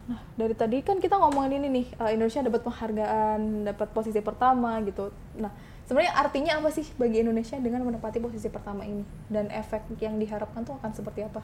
Nah, 0.03 0.19
dari 0.35 0.51
tadi 0.51 0.81
kan 0.81 0.97
kita 0.97 1.15
ngomongin 1.15 1.57
ini 1.57 1.67
nih, 1.69 1.85
eh, 1.95 2.11
Indonesia 2.11 2.41
dapat 2.41 2.61
penghargaan, 2.61 3.39
dapat 3.63 3.87
posisi 3.91 4.19
pertama 4.19 4.75
gitu. 4.81 5.07
Nah, 5.35 5.51
sebenarnya 5.85 6.13
artinya 6.17 6.51
apa 6.59 6.69
sih 6.73 6.85
bagi 6.97 7.21
Indonesia 7.21 7.57
dengan 7.57 7.85
menempati 7.85 8.21
posisi 8.21 8.47
pertama 8.50 8.85
ini? 8.85 9.05
Dan 9.27 9.50
efek 9.50 9.85
yang 10.01 10.17
diharapkan 10.17 10.65
tuh 10.65 10.77
akan 10.81 10.91
seperti 10.93 11.25
apa? 11.25 11.41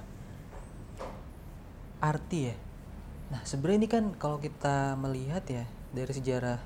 Arti 2.02 2.40
ya. 2.54 2.56
Nah 3.34 3.42
sebenarnya 3.44 3.78
ini 3.84 3.90
kan 3.90 4.04
kalau 4.16 4.38
kita 4.38 4.96
melihat 5.00 5.44
ya 5.50 5.66
dari 5.92 6.12
sejarah 6.14 6.60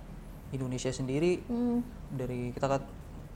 Indonesia 0.52 0.92
sendiri 0.92 1.40
Hmm. 1.48 1.80
dari 2.12 2.52
kita 2.52 2.68
kan 2.68 2.84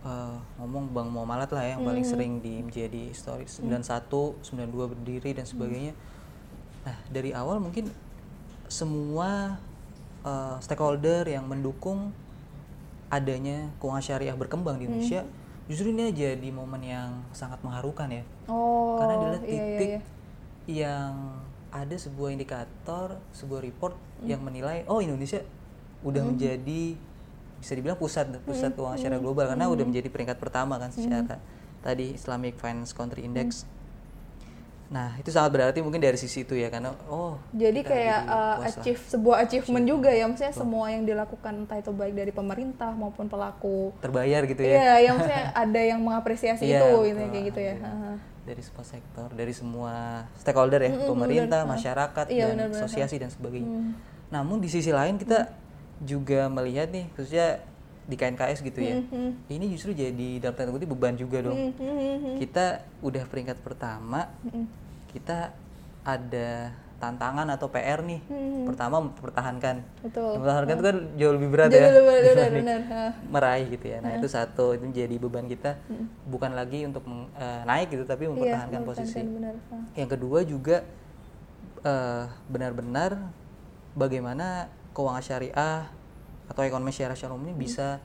uh, 0.05 0.37
ngomong 0.61 0.93
Bang 0.93 1.09
Muamalat 1.09 1.49
lah 1.49 1.63
ya, 1.65 1.69
yang 1.75 1.83
paling 1.83 2.05
sering 2.05 2.31
di 2.39 2.61
menjadi 2.61 3.09
histori 3.09 3.49
91, 3.49 4.43
92 4.43 4.93
berdiri 4.93 5.31
dan 5.33 5.47
sebagainya. 5.49 5.93
Nah, 6.85 6.97
dari 7.09 7.33
awal 7.33 7.57
mungkin 7.57 7.89
semua 8.69 9.57
uh, 10.21 10.57
stakeholder 10.61 11.25
yang 11.25 11.49
mendukung 11.49 12.13
adanya 13.15 13.71
keuangan 13.79 14.03
syariah 14.03 14.35
berkembang 14.35 14.75
di 14.77 14.91
Indonesia, 14.91 15.23
justru 15.71 15.95
ini 15.95 16.11
jadi 16.11 16.49
momen 16.51 16.83
yang 16.83 17.23
sangat 17.31 17.63
mengharukan 17.63 18.11
ya. 18.11 18.23
Oh, 18.51 18.99
Karena 18.99 19.13
adalah 19.15 19.39
iya, 19.41 19.49
iya, 19.49 19.59
titik 19.63 19.89
iya. 19.89 20.01
yang 20.85 21.11
ada 21.71 21.95
sebuah 21.95 22.29
indikator, 22.31 23.19
sebuah 23.35 23.59
report 23.63 23.95
yang 24.23 24.39
menilai 24.39 24.87
oh 24.87 25.03
Indonesia 25.03 25.43
udah 26.05 26.23
menjadi 26.23 26.95
bisa 27.59 27.71
dibilang 27.73 27.97
pusat 27.97 28.29
pusat 28.45 28.71
keuangan 28.77 28.99
syariah 28.99 29.21
global 29.21 29.49
karena 29.49 29.65
udah 29.67 29.85
menjadi 29.87 30.07
peringkat 30.07 30.37
pertama 30.37 30.77
kan 30.77 30.93
secara 30.93 31.41
tadi 31.81 32.13
Islamic 32.15 32.55
Finance 32.61 32.93
Country 32.95 33.25
Index. 33.27 33.67
Nah, 34.85 35.17
itu 35.17 35.33
sangat 35.33 35.57
berarti 35.57 35.81
mungkin 35.81 35.97
dari 35.97 36.13
sisi 36.13 36.45
itu 36.45 36.53
ya 36.53 36.69
karena 36.69 36.93
oh 37.09 37.41
Jadi 37.57 37.81
kayak 37.81 38.21
uh, 38.29 38.61
lah. 38.61 38.69
achieve 38.69 39.01
sebuah 39.01 39.41
achievement 39.41 39.85
juga 39.89 40.13
ya, 40.13 40.29
maksudnya 40.29 40.53
semua 40.53 40.93
yang 40.93 41.03
dilakukan 41.09 41.65
entah 41.65 41.81
itu 41.81 41.89
baik 41.89 42.13
dari 42.13 42.29
pemerintah 42.29 42.93
maupun 42.93 43.25
pelaku. 43.25 43.97
terbayar 43.97 44.45
gitu 44.45 44.61
ya. 44.61 44.75
Iya, 44.77 44.93
yang 45.09 45.13
maksudnya 45.17 45.45
ada 45.65 45.81
yang 45.81 45.99
mengapresiasi 46.05 46.63
Iya, 46.69 46.85
itu, 46.85 46.85
betul, 46.85 47.01
gitu, 47.09 47.19
kayak 47.33 47.45
gitu 47.49 47.59
ya. 47.59 47.75
Dari 48.45 48.61
semua 48.61 48.85
sektor, 48.85 49.27
dari 49.33 49.53
semua 49.57 49.93
stakeholder 50.37 50.81
ya, 50.85 50.91
pemerintah, 51.01 51.61
masyarakat, 51.65 52.25
Iya, 52.29 52.53
dan 52.53 52.69
asosiasi 52.69 53.17
dan 53.17 53.33
sebagainya. 53.33 53.65
Hmm. 53.65 53.97
Namun 54.29 54.61
di 54.61 54.69
sisi 54.69 54.93
lain 54.93 55.17
kita 55.17 55.49
juga 56.05 56.45
melihat 56.45 56.93
nih, 56.93 57.09
khususnya 57.17 57.65
di 58.05 58.13
KNKS 58.13 58.61
gitu 58.61 58.79
ya, 58.79 59.01
hmm. 59.01 59.49
ini 59.49 59.65
justru 59.67 59.89
jadi 59.91 60.37
dalam 60.37 60.53
tanda 60.53 60.69
kutip 60.69 60.87
beban 60.87 61.13
juga 61.13 61.41
dong. 61.41 61.73
Kita 62.37 62.65
udah 63.01 63.23
peringkat 63.25 63.57
pertama, 63.59 64.29
Hmm. 64.45 64.69
kita 65.09 65.49
ada 66.01 66.69
tantangan 66.95 67.49
atau 67.49 67.67
PR 67.67 67.99
nih. 68.01 68.21
Pertama 68.63 69.01
mempertahankan. 69.01 69.75
Hmm. 69.81 70.03
Betul. 70.05 70.31
Mempertahankan 70.37 70.73
itu 70.73 70.85
kan 70.85 70.97
jauh 71.17 71.33
lebih 71.33 71.49
berat 71.49 71.67
Jadi 71.67 71.75
ya. 71.75 71.81
benar, 71.83 72.03
benar, 72.07 72.21
dibanding 72.23 72.65
benar, 72.65 72.81
meraih 73.27 73.65
gitu 73.67 73.85
ya. 73.85 73.97
Nah 73.99 74.11
itu 74.15 74.27
satu 74.29 74.65
itu 74.71 74.83
menjadi 74.85 75.15
beban 75.17 75.45
kita 75.45 75.71
bukan 76.25 76.51
lagi 76.53 76.85
untuk 76.85 77.03
eh, 77.35 77.61
naik 77.65 77.89
gitu 77.89 78.05
tapi 78.05 78.29
mempertahankan 78.29 78.81
Iya, 78.81 78.87
posisi. 78.87 79.17
mempertahankan, 79.17 79.35
benar. 79.35 79.55
Ha. 79.73 79.77
Yang 79.97 80.09
kedua 80.13 80.39
juga 80.45 80.77
eh, 81.83 82.23
benar-benar 82.47 83.11
bagaimana 83.93 84.69
keuangan 84.91 85.21
syariah 85.21 85.89
atau 86.45 86.61
ekonomi 86.61 86.91
syariah 86.91 87.17
secara 87.17 87.33
ini 87.37 87.53
bisa 87.53 87.97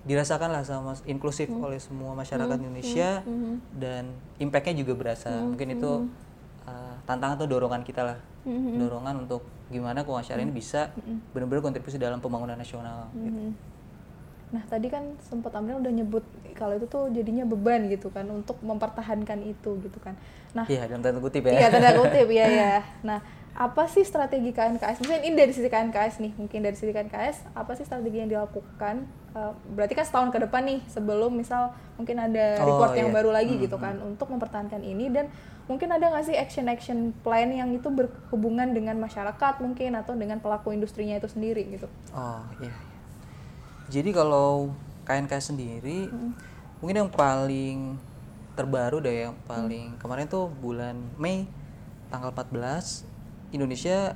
dirasakan 0.00 0.48
lah 0.48 0.64
sama 0.64 0.96
inklusif 1.04 1.52
oleh 1.52 1.76
semua 1.76 2.16
masyarakat 2.16 2.56
Indonesia 2.56 3.20
dan 3.76 4.04
impactnya 4.38 4.80
juga 4.80 4.92
berasa. 4.96 5.28
Mungkin 5.44 5.68
itu 5.76 5.90
eh, 6.64 6.94
tantangan 7.04 7.36
atau 7.36 7.48
dorongan 7.48 7.82
kita 7.84 8.02
lah, 8.04 8.18
dorongan 8.80 9.24
untuk 9.24 9.44
gimana 9.68 10.02
keuangan 10.02 10.24
syariah 10.24 10.46
ini 10.48 10.54
bisa 10.56 10.90
benar-benar 11.30 11.62
kontribusi 11.62 11.96
dalam 11.96 12.18
pembangunan 12.18 12.56
nasional. 12.56 13.06
gitu. 13.14 13.52
Nah 14.50 14.62
tadi 14.66 14.90
kan 14.90 15.14
sempat 15.22 15.54
Amril 15.54 15.78
udah 15.78 15.92
nyebut 15.92 16.24
kalau 16.54 16.74
itu 16.74 16.84
tuh 16.84 17.06
jadinya 17.08 17.46
beban 17.46 17.86
gitu 17.86 18.10
kan 18.10 18.26
untuk 18.26 18.58
mempertahankan 18.60 19.40
itu 19.42 19.78
gitu 19.80 19.98
kan. 19.98 20.18
Nah 20.52 20.66
Iya 20.66 20.84
dalam 20.84 21.00
tanda 21.00 21.18
kutip 21.18 21.46
ya. 21.46 21.52
iya 21.56 21.68
tanda 21.68 21.94
kutip 22.00 22.28
ya 22.28 22.46
ya. 22.46 22.74
Nah 23.02 23.22
apa 23.50 23.82
sih 23.86 24.02
strategi 24.02 24.50
KNKS? 24.50 25.02
Misalnya 25.02 25.22
ini 25.22 25.34
dari 25.34 25.50
sisi 25.50 25.66
KNKS 25.66 26.22
nih, 26.22 26.32
mungkin 26.38 26.62
dari 26.62 26.74
sisi 26.74 26.90
KNKS 26.90 27.50
apa 27.52 27.74
sih 27.74 27.82
strategi 27.82 28.18
yang 28.18 28.30
dilakukan? 28.30 29.04
Eh, 29.30 29.52
berarti 29.74 29.94
kan 29.94 30.06
setahun 30.06 30.30
ke 30.30 30.38
depan 30.38 30.62
nih 30.64 30.80
sebelum 30.86 31.34
misal 31.34 31.70
mungkin 31.94 32.18
ada 32.18 32.62
Oh, 32.62 32.66
report 32.66 32.94
yang 32.94 33.10
iya. 33.10 33.14
baru 33.14 33.30
lagi 33.30 33.54
gitu 33.58 33.76
kan 33.76 33.98
untuk 34.00 34.30
mempertahankan 34.30 34.80
ini 34.80 35.10
dan 35.10 35.30
mungkin 35.66 35.86
ada 35.86 36.10
nggak 36.10 36.26
sih 36.26 36.34
action 36.34 36.66
action 36.66 36.98
plan 37.22 37.46
yang 37.46 37.70
itu 37.70 37.86
berhubungan 37.90 38.70
dengan 38.70 38.98
masyarakat 38.98 39.54
mungkin 39.62 39.94
atau 39.94 40.18
dengan 40.18 40.38
pelaku 40.38 40.74
industrinya 40.74 41.14
itu 41.14 41.26
sendiri 41.26 41.62
gitu. 41.70 41.86
Oh 42.10 42.42
iya. 42.58 42.74
Jadi 43.90 44.14
kalau 44.14 44.70
KNK 45.02 45.32
sendiri 45.42 46.06
mungkin 46.78 46.96
yang 47.04 47.10
paling 47.10 47.98
terbaru 48.54 49.02
deh 49.02 49.28
yang 49.28 49.34
paling 49.44 49.98
kemarin 49.98 50.30
tuh 50.30 50.46
bulan 50.48 50.96
Mei 51.18 51.50
tanggal 52.08 52.30
14 52.30 53.02
Indonesia 53.50 54.14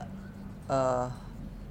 eh, 0.71 1.07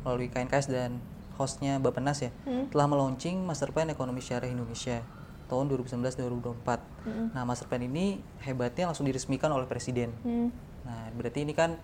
melalui 0.03 0.27
KNKS 0.27 0.67
dan 0.67 0.99
hostnya 1.39 1.79
Bapenas 1.79 2.21
ya 2.21 2.29
telah 2.69 2.85
meluncing 2.85 3.41
Master 3.41 3.71
Plan 3.71 3.89
Ekonomi 3.89 4.21
Syariah 4.21 4.53
Indonesia 4.53 5.01
tahun 5.47 5.69
2019-2024. 5.71 7.33
Nah 7.33 7.43
Master 7.47 7.67
Plan 7.71 7.83
ini 7.83 8.19
hebatnya 8.43 8.91
langsung 8.91 9.07
diresmikan 9.07 9.49
oleh 9.51 9.65
Presiden. 9.65 10.11
Hmm. 10.21 10.49
Nah, 10.83 11.09
berarti 11.15 11.47
ini 11.47 11.55
kan 11.55 11.79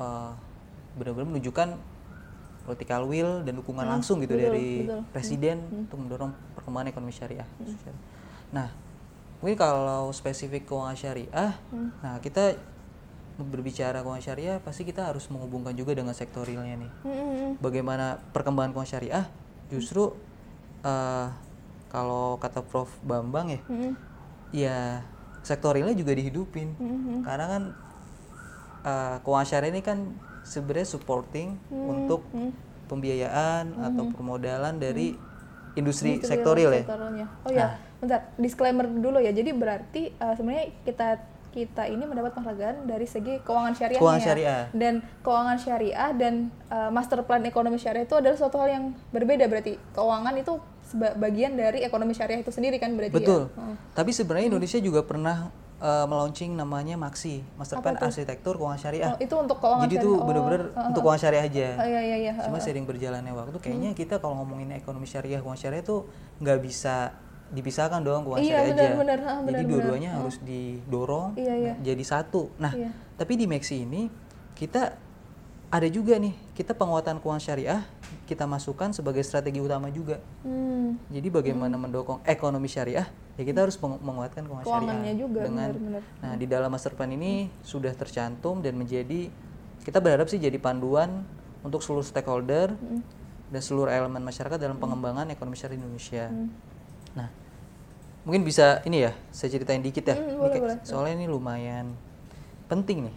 eh, 0.00 0.32
benar-benar 0.96 1.28
menunjukkan 1.28 1.68
political 2.62 3.06
will 3.10 3.42
dan 3.42 3.58
dukungan 3.58 3.84
langsung 3.86 4.22
gitu 4.22 4.38
betul, 4.38 4.46
dari 4.46 4.68
betul. 4.86 5.00
presiden 5.10 5.56
untuk 5.86 5.98
mendorong 5.98 6.32
perkembangan 6.58 6.88
ekonomi 6.94 7.12
syariah. 7.14 7.48
Nah, 8.54 8.68
mungkin 9.42 9.58
kalau 9.58 10.14
spesifik 10.14 10.70
keuangan 10.70 10.94
syariah, 10.94 11.52
nah 12.00 12.22
kita 12.22 12.54
berbicara 13.40 14.04
keuangan 14.04 14.22
syariah 14.22 14.56
pasti 14.62 14.86
kita 14.86 15.08
harus 15.08 15.26
menghubungkan 15.32 15.74
juga 15.74 15.96
dengan 15.96 16.14
sektorilnya 16.14 16.78
nih. 16.78 16.92
Hmm. 17.02 17.50
Bagaimana 17.58 18.22
perkembangan 18.30 18.70
keuangan 18.76 18.92
syariah 18.92 19.24
justru 19.72 20.14
eh, 20.84 21.26
kalau 21.92 22.40
kata 22.40 22.64
Prof 22.64 22.88
Bambang 23.04 23.52
ya, 23.52 23.60
Hmm. 23.68 23.92
ya 24.54 24.78
sektorilnya 25.42 25.92
juga 25.98 26.14
dihidupin 26.14 26.72
karena 27.26 27.46
kan 27.50 27.62
uh, 28.86 29.16
keuangan 29.26 29.48
syariah 29.48 29.74
ini 29.74 29.82
kan 29.82 29.98
sebenarnya 30.42 30.88
supporting 30.88 31.58
untuk 31.70 32.26
pembiayaan 32.90 33.72
atau 33.78 34.10
permodalan 34.12 34.76
dari 34.76 35.16
industri 35.72 36.20
Industrial 36.20 36.30
sektoril 36.36 36.68
ya 36.68 36.82
sektoralnya. 36.84 37.26
Oh 37.48 37.50
ya, 37.50 37.80
bentar, 37.96 38.20
disclaimer 38.36 38.84
dulu 38.84 39.18
ya. 39.24 39.32
Jadi 39.32 39.50
berarti 39.56 40.12
uh, 40.20 40.36
sebenarnya 40.36 40.68
kita 40.84 41.08
kita 41.52 41.84
ini 41.84 42.08
mendapat 42.08 42.32
penghargaan 42.32 42.88
dari 42.88 43.04
segi 43.04 43.36
keuangan 43.44 43.76
syariah 43.76 44.00
Keuangan 44.00 44.24
syariah. 44.24 44.62
dan 44.72 45.04
keuangan 45.20 45.58
syariah 45.60 46.10
dan 46.16 46.34
uh, 46.72 46.88
master 46.88 47.20
plan 47.28 47.44
ekonomi 47.44 47.76
syariah 47.76 48.08
itu 48.08 48.16
adalah 48.16 48.40
suatu 48.40 48.56
hal 48.56 48.72
yang 48.72 48.84
berbeda 49.12 49.44
berarti 49.52 49.76
keuangan 49.92 50.32
itu 50.40 50.56
bagian 51.20 51.52
dari 51.52 51.84
ekonomi 51.84 52.16
syariah 52.16 52.40
itu 52.40 52.48
sendiri 52.48 52.80
kan 52.80 52.96
berarti 52.96 53.12
betul 53.12 53.52
ya. 53.52 53.60
Oh. 53.60 53.76
tapi 53.92 54.16
sebenarnya 54.16 54.48
Indonesia 54.48 54.80
juga 54.80 55.04
pernah 55.04 55.52
uh, 55.82 56.06
melaunching 56.06 56.54
namanya 56.54 56.94
Maxi 56.94 57.42
Master 57.58 57.82
Plan 57.82 57.98
Arsitektur 57.98 58.54
Keuangan 58.54 58.78
Syariah 58.78 59.12
Oh, 59.12 59.18
itu 59.18 59.34
untuk 59.34 59.58
keuangan 59.58 59.84
jadi 59.84 59.96
itu 59.98 60.06
syariah. 60.06 60.22
Oh, 60.22 60.24
benar-benar 60.24 60.62
untuk 60.86 61.00
keuangan 61.02 61.20
syariah 61.20 61.44
aja 61.44 61.66
Oh 61.74 61.86
iya 61.86 62.00
iya 62.00 62.16
iya. 62.22 62.32
Cuma 62.38 62.58
sering 62.58 62.86
berjalannya 62.86 63.32
waktu, 63.32 63.58
kayaknya 63.58 63.90
kita 63.92 64.14
kalau 64.16 64.38
ngomongin 64.38 64.70
ekonomi 64.72 65.04
syariah, 65.04 65.42
keuangan 65.42 65.58
syariah 65.58 65.82
itu 65.82 66.06
nggak 66.38 66.58
bisa 66.62 66.96
dipisahkan 67.50 68.00
dong 68.00 68.22
keuangan 68.24 68.40
Iya, 68.40 68.54
syariah 68.54 68.70
benar, 68.72 68.86
aja. 68.86 68.96
benar, 68.96 69.18
ah, 69.20 69.38
Jadi 69.44 69.62
dua-duanya 69.66 70.10
harus 70.16 70.36
didorong 70.40 71.28
Iya, 71.36 71.54
iya. 71.58 71.72
jadi 71.82 72.04
satu. 72.06 72.48
Nah, 72.56 72.72
Iya. 72.72 72.90
tapi 73.18 73.36
di 73.36 73.44
Maxi 73.44 73.82
ini 73.82 74.08
kita 74.54 74.96
ada 75.68 75.88
juga 75.88 76.16
nih, 76.16 76.32
kita 76.52 76.72
penguatan 76.72 77.18
keuangan 77.18 77.42
syariah 77.42 77.80
kita 78.32 78.48
masukkan 78.48 78.88
sebagai 78.96 79.20
strategi 79.20 79.60
utama 79.60 79.92
juga. 79.92 80.16
Hmm. 80.40 80.96
Jadi 81.12 81.28
bagaimana 81.28 81.76
mendukung 81.76 82.24
ekonomi 82.24 82.64
syariah? 82.64 83.04
Ya 83.36 83.42
kita 83.44 83.68
harus 83.68 83.76
meng- 83.76 84.00
menguatkan 84.00 84.48
keuangan 84.48 84.64
Keuangannya 84.64 85.12
syariah 85.12 85.16
juga, 85.20 85.40
dengan 85.44 85.68
benar-benar. 85.76 86.02
Nah, 86.24 86.32
di 86.40 86.46
dalam 86.48 86.68
master 86.72 86.96
plan 86.96 87.12
ini 87.12 87.52
sudah 87.60 87.92
tercantum 87.92 88.64
dan 88.64 88.72
menjadi 88.80 89.28
kita 89.84 90.00
berharap 90.00 90.32
sih 90.32 90.40
jadi 90.40 90.56
panduan 90.56 91.28
untuk 91.60 91.84
seluruh 91.84 92.04
stakeholder 92.04 92.72
dan 93.52 93.60
seluruh 93.60 93.92
elemen 93.92 94.24
masyarakat 94.24 94.56
dalam 94.56 94.80
pengembangan 94.80 95.28
ekonomi 95.28 95.60
syariah 95.60 95.76
di 95.76 95.84
Indonesia. 95.84 96.24
Nah, 97.12 97.28
mungkin 98.24 98.48
bisa 98.48 98.80
ini 98.88 99.04
ya, 99.04 99.12
saya 99.28 99.52
ceritain 99.52 99.84
dikit 99.84 100.08
ya. 100.08 100.16
Hmm, 100.16 100.40
boleh, 100.40 100.56
boleh. 100.56 100.76
Soalnya 100.88 101.20
ini 101.20 101.28
lumayan 101.28 101.92
penting 102.72 103.04
nih. 103.04 103.14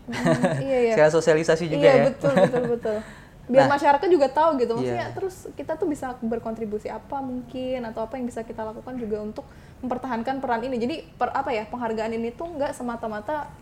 iya 0.59 0.77
iya. 0.83 0.91
Sekalian 0.99 1.13
sosialisasi 1.15 1.65
juga 1.71 1.87
iya, 1.87 1.93
ya. 1.95 2.05
betul 2.11 2.33
betul 2.35 2.63
betul. 2.75 2.97
Biar 3.45 3.69
Nah, 3.69 3.77
masyarakat 3.77 4.07
juga 4.09 4.27
tahu 4.29 4.57
gitu. 4.57 4.73
Maksudnya 4.73 5.09
iya. 5.09 5.15
terus 5.15 5.45
kita 5.53 5.77
tuh 5.77 5.85
bisa 5.85 6.17
berkontribusi 6.17 6.89
apa 6.89 7.21
mungkin 7.21 7.85
atau 7.85 8.09
apa 8.09 8.17
yang 8.17 8.25
bisa 8.25 8.41
kita 8.41 8.65
lakukan 8.65 8.97
juga 8.97 9.21
untuk 9.21 9.45
mempertahankan 9.85 10.41
peran 10.41 10.65
ini. 10.65 10.81
Jadi 10.81 10.95
per 11.13 11.29
apa 11.29 11.53
ya 11.53 11.69
penghargaan 11.69 12.11
ini 12.17 12.33
tuh 12.33 12.49
nggak 12.57 12.73
semata-mata 12.73 13.53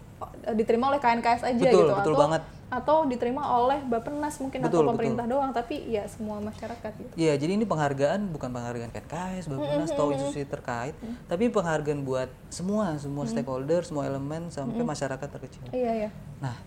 eh, 0.48 0.56
diterima 0.56 0.88
oleh 0.88 1.04
KNKS 1.04 1.44
aja 1.44 1.60
Betul, 1.60 1.68
gitu 1.68 1.94
betul 2.00 2.16
atau 2.16 2.24
banget. 2.24 2.44
atau 2.74 2.98
diterima 3.06 3.44
oleh 3.54 3.86
Bappenas 3.86 4.34
mungkin 4.42 4.66
Betul, 4.66 4.82
atau 4.82 4.90
pemerintah 4.96 5.30
doang 5.30 5.54
tapi 5.54 5.84
ya 5.94 6.10
semua 6.10 6.42
masyarakat 6.42 6.92
gitu. 6.96 7.14
Iya, 7.14 7.38
jadi 7.38 7.54
ini 7.54 7.70
penghargaan 7.70 8.34
bukan 8.34 8.50
penghargaan 8.50 8.90
KNKS, 8.90 9.46
Bappenas 9.46 9.94
atau 9.94 10.10
institusi 10.10 10.42
terkait, 10.48 10.98
tapi 11.30 11.54
penghargaan 11.54 12.02
buat 12.02 12.34
semua, 12.50 12.98
semua 12.98 13.30
stakeholder, 13.30 13.86
semua 13.86 14.10
elemen 14.10 14.50
sampai 14.50 14.82
masyarakat 14.82 15.28
terkecil. 15.38 15.62
Iya 15.70 15.92
iya. 16.08 16.10
Nah, 16.42 16.58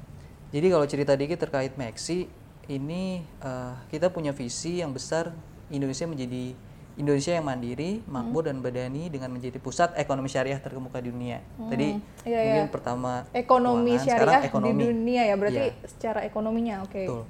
jadi 0.55 0.71
kalau 0.71 0.87
cerita 0.87 1.19
dikit 1.19 1.43
terkait 1.43 1.75
Meksi, 1.75 2.31
ini 2.69 3.03
eh, 3.23 3.75
kita 3.89 4.11
punya 4.11 4.31
visi 4.31 4.79
yang 4.79 4.91
besar 4.91 5.31
Indonesia 5.69 6.05
menjadi 6.05 6.55
Indonesia 6.97 7.29
yang 7.31 7.45
mandiri, 7.45 8.01
makmur 8.09 8.49
dan 8.49 8.65
badani 8.65 9.13
dengan 9.13 9.29
menjadi 9.29 9.61
pusat 9.61 9.93
ekonomi 9.95 10.33
syariah 10.33 10.57
terkemuka 10.57 10.97
di 10.97 11.13
dunia. 11.13 11.45
Tadi 11.69 11.93
Iya, 12.25 12.41
mungkin 12.41 12.73
pertama 12.73 13.29
Ekonomi 13.37 14.01
sekarang 14.01 14.41
syariah 14.41 14.43
ekonomi. 14.49 14.81
di 14.81 14.87
dunia 14.89 15.23
ya 15.23 15.35
berarti 15.37 15.61
Iya. 15.61 15.85
secara 15.85 16.25
ekonominya 16.25 16.81
oke. 16.83 17.03
Betul. 17.05 17.23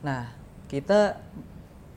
Nah, 0.00 0.30
kita 0.70 1.18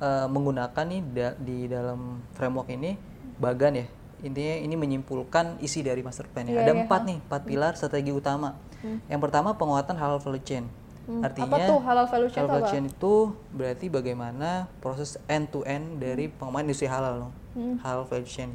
eh, 0.01 0.25
menggunakan 0.25 0.81
nih 0.89 1.01
da- 1.13 1.37
di 1.37 1.69
dalam 1.69 2.25
framework 2.33 2.73
ini 2.73 2.97
bagan 3.37 3.77
ya. 3.77 3.85
Intinya 4.21 4.55
ini 4.57 4.73
menyimpulkan 4.73 5.61
isi 5.61 5.85
dari 5.85 6.01
master 6.01 6.25
plan 6.25 6.49
ya. 6.49 6.57
Iya, 6.57 6.61
Ada 6.61 6.73
iya, 6.73 6.79
empat 6.81 7.01
nih, 7.05 7.17
empat 7.21 7.41
pilar 7.45 7.71
strategi 7.77 8.09
utama. 8.09 8.57
Yang 9.05 9.21
pertama 9.21 9.53
penguatan 9.53 9.93
halal 9.93 10.17
value 10.17 10.41
chain. 10.41 10.65
Hmm, 11.01 11.25
Artinya 11.25 11.49
apa 11.49 11.57
tuh 11.65 11.79
halal 11.81 12.05
value 12.05 12.29
chain 12.29 12.41
halal 12.41 12.49
itu 12.49 12.55
value 12.61 12.69
chain 12.69 12.85
itu 12.85 13.15
berarti 13.51 13.85
bagaimana 13.89 14.49
proses 14.79 15.17
end 15.25 15.49
to 15.49 15.65
end 15.65 15.97
dari 15.97 16.29
pengembangan 16.29 16.65
industri 16.69 16.85
halal 16.85 17.13
loh. 17.27 17.31
Hmm. 17.57 17.75
Halal 17.81 18.05
value 18.05 18.29
chain. 18.29 18.51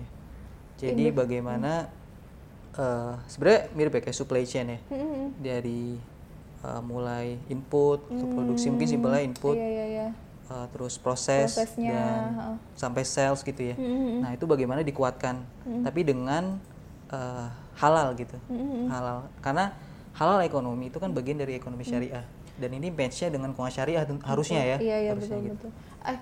Jadi 0.77 1.11
bagaimana 1.11 1.91
eh, 2.75 3.13
sebenarnya 3.27 3.61
mirip 3.73 3.93
ya 3.97 4.01
kayak 4.05 4.17
supply 4.17 4.45
chain 4.45 4.77
ya. 4.77 4.79
Hmm, 4.89 5.35
Dari 5.37 5.99
eh, 6.63 6.81
mulai 6.87 7.35
input 7.49 8.07
untuk 8.07 8.29
produksi 8.33 8.71
mungkin 8.71 8.89
simpelnya 8.89 9.23
input 9.25 9.57
Iya 9.57 9.67
iya 9.67 9.87
iya. 9.87 10.09
uh, 10.47 10.67
terus 10.71 10.95
proses 10.97 11.51
Prosesnya, 11.51 11.91
dan 11.91 12.23
heeh. 12.31 12.57
sampai 12.79 13.03
sales 13.03 13.43
gitu 13.43 13.59
ya. 13.59 13.75
Mm-hmm. 13.75 14.17
Nah 14.23 14.31
itu 14.33 14.45
bagaimana 14.47 14.87
dikuatkan, 14.87 15.43
tapi 15.83 16.07
dengan 16.07 16.63
uh, 17.11 17.51
halal 17.77 18.15
gitu, 18.15 18.39
Mm-hmm. 18.47 18.87
halal. 18.87 19.27
Karena 19.43 19.75
halal 20.15 20.41
ekonomi 20.47 20.89
itu 20.89 20.97
kan 20.97 21.11
bagian 21.11 21.37
dari 21.37 21.59
ekonomi 21.59 21.83
syariah. 21.83 22.25
Dan 22.57 22.71
ini 22.77 22.89
matchnya 22.89 23.29
dengan 23.29 23.53
keuangan 23.53 23.75
syariah 23.75 24.05
harusnya 24.25 24.63
ya. 24.65 24.77
Iya 24.81 24.97
iya 25.05 25.11
harusnya 25.13 25.39
betul 25.39 25.49
gitu. 25.53 25.69
betul. 25.69 26.11
Eh 26.13 26.19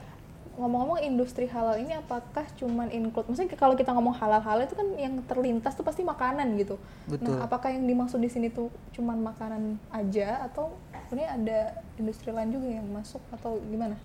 ngomong-ngomong 0.54 1.02
industri 1.02 1.50
halal 1.50 1.74
ini 1.82 1.98
apakah 1.98 2.46
cuman 2.54 2.86
include 2.94 3.26
maksudnya 3.26 3.58
kalau 3.58 3.74
kita 3.74 3.90
ngomong 3.90 4.14
halal-halal 4.14 4.62
itu 4.62 4.78
kan 4.78 4.86
yang 4.94 5.18
terlintas 5.26 5.74
tuh 5.74 5.82
pasti 5.82 6.06
makanan 6.06 6.54
gitu. 6.54 6.78
Betul. 7.10 7.34
Nah, 7.34 7.50
apakah 7.50 7.74
yang 7.74 7.82
dimaksud 7.90 8.22
di 8.22 8.30
sini 8.30 8.54
tuh 8.54 8.70
cuman 8.94 9.18
makanan 9.18 9.82
aja 9.90 10.46
atau 10.46 10.78
sebenarnya 11.10 11.30
ada 11.34 11.60
industri 11.98 12.30
lain 12.30 12.54
juga 12.54 12.68
yang 12.70 12.86
masuk 12.86 13.18
atau 13.34 13.58
gimana? 13.66 13.98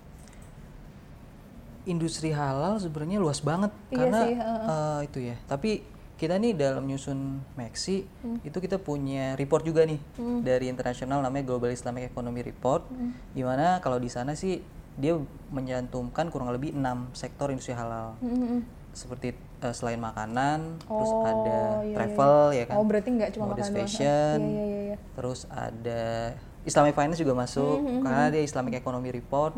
Industri 1.86 2.34
halal 2.34 2.82
sebenarnya 2.82 3.22
luas 3.22 3.46
banget 3.46 3.70
Iya 3.94 3.98
karena 3.98 4.20
sih, 4.26 4.34
heeh. 4.38 4.66
uh, 4.66 5.00
itu 5.06 5.20
ya. 5.22 5.36
Tapi 5.46 5.86
kita 6.20 6.36
nih 6.36 6.52
dalam 6.52 6.84
nyusun 6.84 7.18
Maxi 7.56 8.04
Hmm. 8.20 8.44
itu 8.44 8.60
kita 8.60 8.76
punya 8.78 9.34
report 9.34 9.64
juga 9.64 9.88
nih 9.88 9.98
dari 10.44 10.68
internasional 10.68 11.20
namanya 11.20 11.48
Global 11.48 11.72
Islamic 11.72 12.12
Economy 12.12 12.44
Report 12.44 12.84
Hmm. 12.86 13.16
di 13.32 13.40
mana 13.40 13.80
kalau 13.80 13.96
di 13.96 14.12
sana 14.12 14.36
sih 14.36 14.60
dia 14.94 15.16
menyantumkan 15.50 16.28
kurang 16.28 16.52
lebih 16.52 16.76
enam 16.76 17.08
sektor 17.14 17.48
industri 17.48 17.72
halal 17.72 18.20
Mm-mm. 18.20 18.68
seperti 18.92 19.32
uh, 19.58 19.72
selain 19.72 19.96
makanan 19.98 20.76
terus 20.78 21.08
Oh, 21.08 21.24
ada 21.24 21.40
iya, 21.40 21.56
iya, 21.82 21.96
travel 21.96 22.36
ya 22.52 22.64
kan 22.66 22.76
Oh 22.76 22.84
berarti 22.84 23.10
nggak 23.10 23.30
cuma 23.32 23.46
makanan 23.50 23.74
fashion 23.78 24.38
Iya 24.38 24.44
iya 24.44 24.66
iya. 24.68 24.82
iya. 24.86 24.98
terus 25.16 25.48
ada 25.48 26.36
Islamic 26.62 26.94
finance 26.94 27.16
juga 27.18 27.32
masuk 27.34 27.80
Hmm, 27.80 28.04
karena 28.04 28.28
dia 28.28 28.44
Islamic 28.44 28.76
economy 28.76 29.16
report 29.16 29.56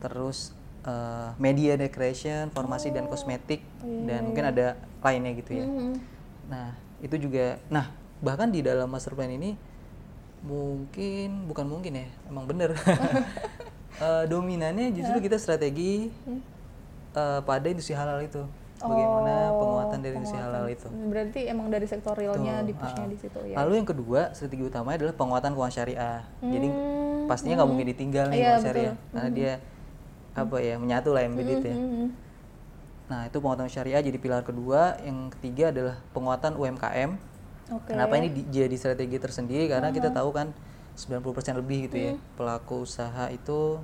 terus 0.00 0.50
uh, 0.82 1.30
media 1.38 1.78
decoration 1.78 2.50
farmasi 2.50 2.90
dan 2.90 3.06
kosmetik 3.06 3.62
dan 3.80 4.26
mungkin 4.26 4.44
ada 4.44 4.74
lainnya 5.04 5.32
gitu 5.36 5.50
ya. 5.54 5.64
Mm-mm. 5.68 5.92
nah 6.48 6.72
itu 6.98 7.16
juga 7.20 7.60
nah 7.68 7.92
bahkan 8.18 8.48
di 8.48 8.64
dalam 8.64 8.88
master 8.88 9.12
plan 9.12 9.28
ini 9.28 9.52
mungkin 10.40 11.48
bukan 11.48 11.66
mungkin 11.68 11.92
ya 12.00 12.06
emang 12.28 12.44
bener. 12.48 12.72
Eh, 13.94 14.24
dominannya 14.26 14.90
justru 14.90 15.22
kita 15.22 15.38
strategi 15.38 16.10
eh, 17.14 17.40
pada 17.46 17.66
industri 17.70 17.94
halal 17.94 18.26
itu. 18.26 18.42
Bagaimana 18.82 19.54
Oh, 19.54 19.62
penguatan 19.62 20.02
dari 20.02 20.18
industri 20.18 20.42
halal 20.42 20.66
itu. 20.66 20.90
Berarti 20.90 21.46
emang 21.46 21.70
dari 21.70 21.86
sektor 21.86 22.10
realnya 22.18 22.66
di 22.66 22.74
pushnya 22.74 23.06
ah. 23.06 23.10
di 23.14 23.14
situ 23.14 23.38
ya. 23.46 23.54
Lalu 23.62 23.72
yang 23.78 23.86
kedua 23.86 24.34
strategi 24.34 24.66
utamanya 24.66 24.98
adalah 24.98 25.14
penguatan 25.14 25.54
keuangan 25.54 25.74
syariah. 25.78 26.26
Jadi 26.42 26.68
Hmm, 26.74 27.30
pastinya 27.30 27.62
nggak 27.62 27.70
mungkin 27.70 27.86
ditinggal 27.94 28.24
nih 28.28 28.34
Iya, 28.34 28.42
keuangan 28.42 28.64
syariah 28.66 28.94
karena 29.14 29.30
dia 29.30 29.52
apa 30.34 30.56
ya 30.58 30.74
menyatu 30.74 31.08
lah 31.14 31.22
embedded 31.22 31.62
ya. 31.62 31.76
Nah 33.08 33.28
itu 33.28 33.36
penguatan 33.40 33.68
syariah 33.68 34.00
jadi 34.00 34.16
pilar 34.16 34.42
kedua. 34.44 34.96
Yang 35.04 35.36
ketiga 35.38 35.70
adalah 35.70 35.96
penguatan 36.16 36.56
UMKM. 36.56 37.10
Oke. 37.72 37.92
Kenapa 37.92 38.16
ini 38.20 38.28
di- 38.32 38.46
jadi 38.48 38.76
strategi 38.76 39.16
tersendiri? 39.16 39.68
Karena 39.68 39.88
kita 39.92 40.12
tahu 40.12 40.30
kan 40.32 40.52
90% 40.94 41.58
lebih 41.58 41.90
gitu 41.90 41.96
ya 41.98 42.12
pelaku 42.38 42.86
usaha 42.86 43.26
itu 43.34 43.82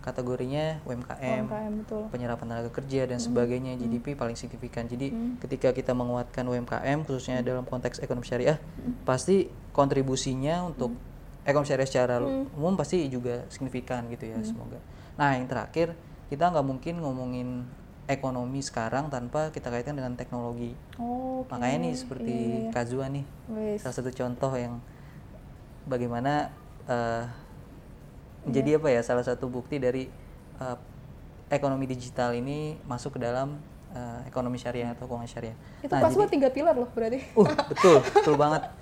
kategorinya 0.00 0.80
UMKM, 0.88 1.44
UMKM 1.46 1.72
betul. 1.84 2.02
penyerapan 2.08 2.46
tenaga 2.48 2.70
kerja 2.72 3.04
dan 3.04 3.20
sebagainya 3.20 3.76
GDP 3.76 4.16
paling 4.16 4.34
signifikan. 4.34 4.88
Jadi 4.88 5.12
ketika 5.44 5.76
kita 5.76 5.92
menguatkan 5.92 6.42
UMKM 6.48 7.04
khususnya 7.04 7.44
dalam 7.44 7.68
konteks 7.68 8.00
ekonomi 8.00 8.24
syariah, 8.24 8.56
pasti 9.04 9.52
kontribusinya 9.76 10.64
untuk 10.64 10.96
ekonomi 11.44 11.68
syariah 11.68 11.88
secara 11.88 12.16
umum 12.56 12.74
pasti 12.80 13.04
juga 13.12 13.44
signifikan 13.52 14.08
gitu 14.08 14.24
ya 14.24 14.40
semoga. 14.40 14.80
Nah 15.20 15.36
yang 15.36 15.44
terakhir 15.46 15.92
kita 16.32 16.48
nggak 16.48 16.64
mungkin 16.64 16.94
ngomongin 17.04 17.48
ekonomi 18.10 18.58
sekarang 18.60 19.06
tanpa 19.06 19.48
kita 19.48 19.68
kaitkan 19.68 19.94
dengan 19.94 20.12
teknologi. 20.12 20.74
Oh, 20.96 21.40
oke. 21.40 21.48
Makanya 21.48 21.78
nih 21.80 21.94
seperti 21.94 22.34
Kazua 22.68 23.06
nih 23.06 23.22
Wes. 23.48 23.80
salah 23.80 23.94
satu 23.94 24.10
contoh 24.10 24.52
yang 24.52 24.82
bagaimana 25.84 26.50
eh, 26.84 27.24
menjadi 28.42 28.76
apa 28.76 28.88
ya 28.90 29.00
salah 29.00 29.22
satu 29.22 29.46
bukti 29.46 29.78
dari 29.78 30.10
eh, 30.56 30.76
ekonomi 31.48 31.86
digital 31.86 32.32
ini 32.32 32.78
masuk 32.84 33.14
ke 33.16 33.20
dalam 33.20 33.56
eh, 33.90 34.20
ekonomi 34.26 34.58
syariah 34.58 34.90
atau 34.90 35.06
keuangan 35.06 35.30
syariah. 35.30 35.56
Itu 35.80 35.88
Nah, 35.88 36.02
pas 36.02 36.10
jadi- 36.10 36.30
tiga 36.30 36.48
pilar 36.50 36.74
loh 36.74 36.90
berarti. 36.90 37.22
uh 37.32 37.48
betul 37.66 37.96
betul 38.04 38.34
banget. 38.36 38.62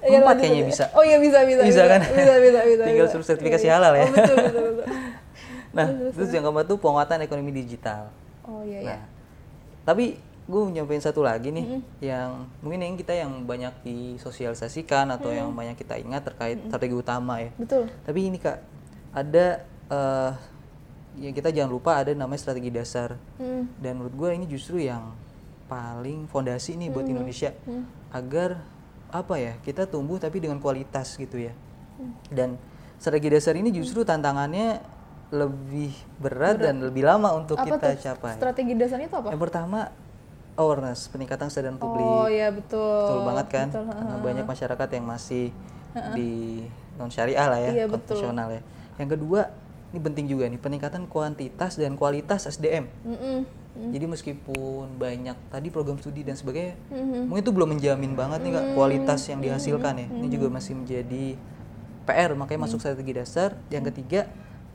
Iya, 0.00 0.24
Empat 0.24 0.32
lanjut, 0.32 0.40
kayaknya 0.48 0.64
bisa. 0.64 0.84
Oh 0.96 1.04
iya 1.04 1.20
bisa 1.20 1.44
bisa. 1.44 1.60
Bisa 1.60 1.84
kan? 1.84 2.00
Bisa 2.00 2.34
bisa 2.40 2.60
bisa. 2.64 2.82
Tinggal 2.88 3.08
suruh 3.12 3.26
sertifikasi 3.26 3.60
Iya, 3.60 3.68
iya. 3.68 3.76
halal 3.76 3.92
ya. 3.92 4.00
Oh 4.00 4.08
betul 4.10 4.36
betul 4.40 4.62
betul. 4.72 4.86
Nah 5.70 5.86
terus 6.10 6.30
yang 6.30 6.42
keempat 6.44 6.66
tuh 6.66 6.78
penguatan 6.78 7.22
ekonomi 7.22 7.52
digital. 7.54 8.10
Oh 8.42 8.62
iya 8.66 8.78
iya. 8.82 8.88
Nah, 8.96 9.00
tapi 9.86 10.18
gue 10.50 10.60
nyampein 10.74 10.98
satu 10.98 11.22
lagi 11.22 11.54
nih 11.54 11.78
yang 12.02 12.42
mungkin 12.58 12.82
yang 12.82 12.98
kita 12.98 13.14
yang 13.14 13.46
banyak 13.46 13.70
disosialisasikan 13.86 15.06
atau 15.14 15.30
yang 15.30 15.54
banyak 15.54 15.78
kita 15.78 15.94
ingat 15.94 16.26
terkait 16.26 16.58
strategi 16.66 16.94
utama 16.98 17.38
ya. 17.38 17.54
Betul. 17.54 17.86
Tapi 18.02 18.18
ini 18.26 18.38
kak 18.42 18.58
ada 19.14 19.46
eh 19.90 20.32
ya 21.18 21.30
kita 21.34 21.50
jangan 21.50 21.70
lupa 21.70 21.98
ada 21.98 22.14
namanya 22.14 22.38
strategi 22.38 22.70
dasar 22.70 23.18
Hmm. 23.34 23.66
dan 23.82 23.98
menurut 23.98 24.14
gue 24.14 24.30
ini 24.30 24.46
justru 24.46 24.78
yang 24.78 25.10
paling 25.66 26.30
fondasi 26.30 26.78
nih 26.78 26.90
buat 26.90 27.02
Indonesia 27.06 27.50
agar 28.10 28.62
apa 29.10 29.34
ya 29.38 29.58
kita 29.62 29.90
tumbuh 29.90 30.18
tapi 30.22 30.38
dengan 30.38 30.58
kualitas 30.62 31.14
gitu 31.14 31.38
ya. 31.38 31.54
Dan 32.30 32.58
strategi 32.98 33.26
dasar 33.30 33.54
ini 33.58 33.70
justru 33.70 34.06
tantangannya 34.06 34.82
lebih 35.30 35.94
berat, 36.18 36.58
dan 36.58 36.82
lebih 36.82 37.06
lama 37.06 37.30
untuk 37.38 37.54
Apa 37.54 37.66
kita 37.66 37.76
tuh 37.78 38.02
capai. 38.02 38.34
strategi 38.34 38.72
dasarnya 38.74 39.06
itu 39.06 39.16
apa? 39.16 39.28
Yang 39.30 39.42
pertama 39.46 39.80
awareness, 40.58 41.06
peningkatan 41.08 41.46
kesadaran 41.48 41.78
publik. 41.78 42.02
Oh 42.04 42.26
iya 42.26 42.50
betul. 42.50 42.82
Betul 43.06 43.20
banget 43.24 43.46
kan? 43.48 43.66
Betul, 43.70 43.84
Karena 43.88 44.16
banyak 44.18 44.46
masyarakat 44.46 44.88
yang 44.98 45.06
masih 45.06 45.44
di 46.14 46.62
non 46.98 47.10
syariah 47.10 47.46
lah 47.46 47.58
ya, 47.62 47.70
Iya, 47.82 47.84
konvensional 47.90 48.48
ya. 48.52 48.62
Yang 48.98 49.18
kedua 49.18 49.40
ini 49.90 50.00
penting 50.02 50.26
juga 50.30 50.44
nih 50.46 50.60
peningkatan 50.60 51.06
kuantitas 51.10 51.78
dan 51.78 51.98
kualitas 51.98 52.46
SDM. 52.46 52.86
Mm 53.06 53.18
-mm. 53.18 53.38
Jadi 53.70 54.04
meskipun 54.10 54.98
banyak 54.98 55.38
tadi 55.48 55.70
program 55.70 55.96
studi 56.02 56.26
dan 56.26 56.34
sebagainya, 56.34 56.74
mungkin 57.30 57.42
itu 57.42 57.54
belum 57.54 57.78
menjamin 57.78 58.18
banget 58.18 58.42
nih 58.42 58.52
kak 58.58 58.66
kualitas 58.74 59.20
yang 59.30 59.40
dihasilkan 59.40 59.94
ya. 59.94 60.06
Ini 60.10 60.26
juga 60.26 60.50
masih 60.50 60.74
menjadi 60.74 61.38
PR 62.02 62.34
makanya 62.34 62.66
masuk 62.66 62.82
strategi 62.82 63.14
dasar. 63.14 63.54
Yang 63.70 63.94
ketiga 63.94 64.26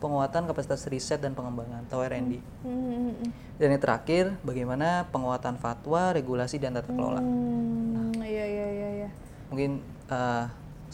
penguatan 0.06 0.46
kapasitas 0.46 0.86
riset 0.86 1.18
dan 1.18 1.34
pengembangan 1.34 1.82
atau 1.90 1.98
R&D. 2.06 2.38
Mm-mm. 2.62 3.26
Dan 3.58 3.74
yang 3.74 3.82
terakhir 3.82 4.38
bagaimana 4.46 5.10
penguatan 5.10 5.58
fatwa, 5.58 6.14
regulasi 6.14 6.62
dan 6.62 6.78
tata 6.78 6.94
kelola. 6.94 7.18
Hmm, 7.18 8.14
iya 8.22 8.46
iya 8.46 8.66
iya 8.70 8.88
iya. 9.02 9.10
Mungkin 9.50 9.82
eh, 10.06 10.44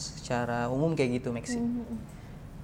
secara 0.01 0.73
umum 0.73 0.97
kayak 0.97 1.21
gitu 1.21 1.29
Maxi. 1.29 1.61
Mm-mm. 1.61 2.01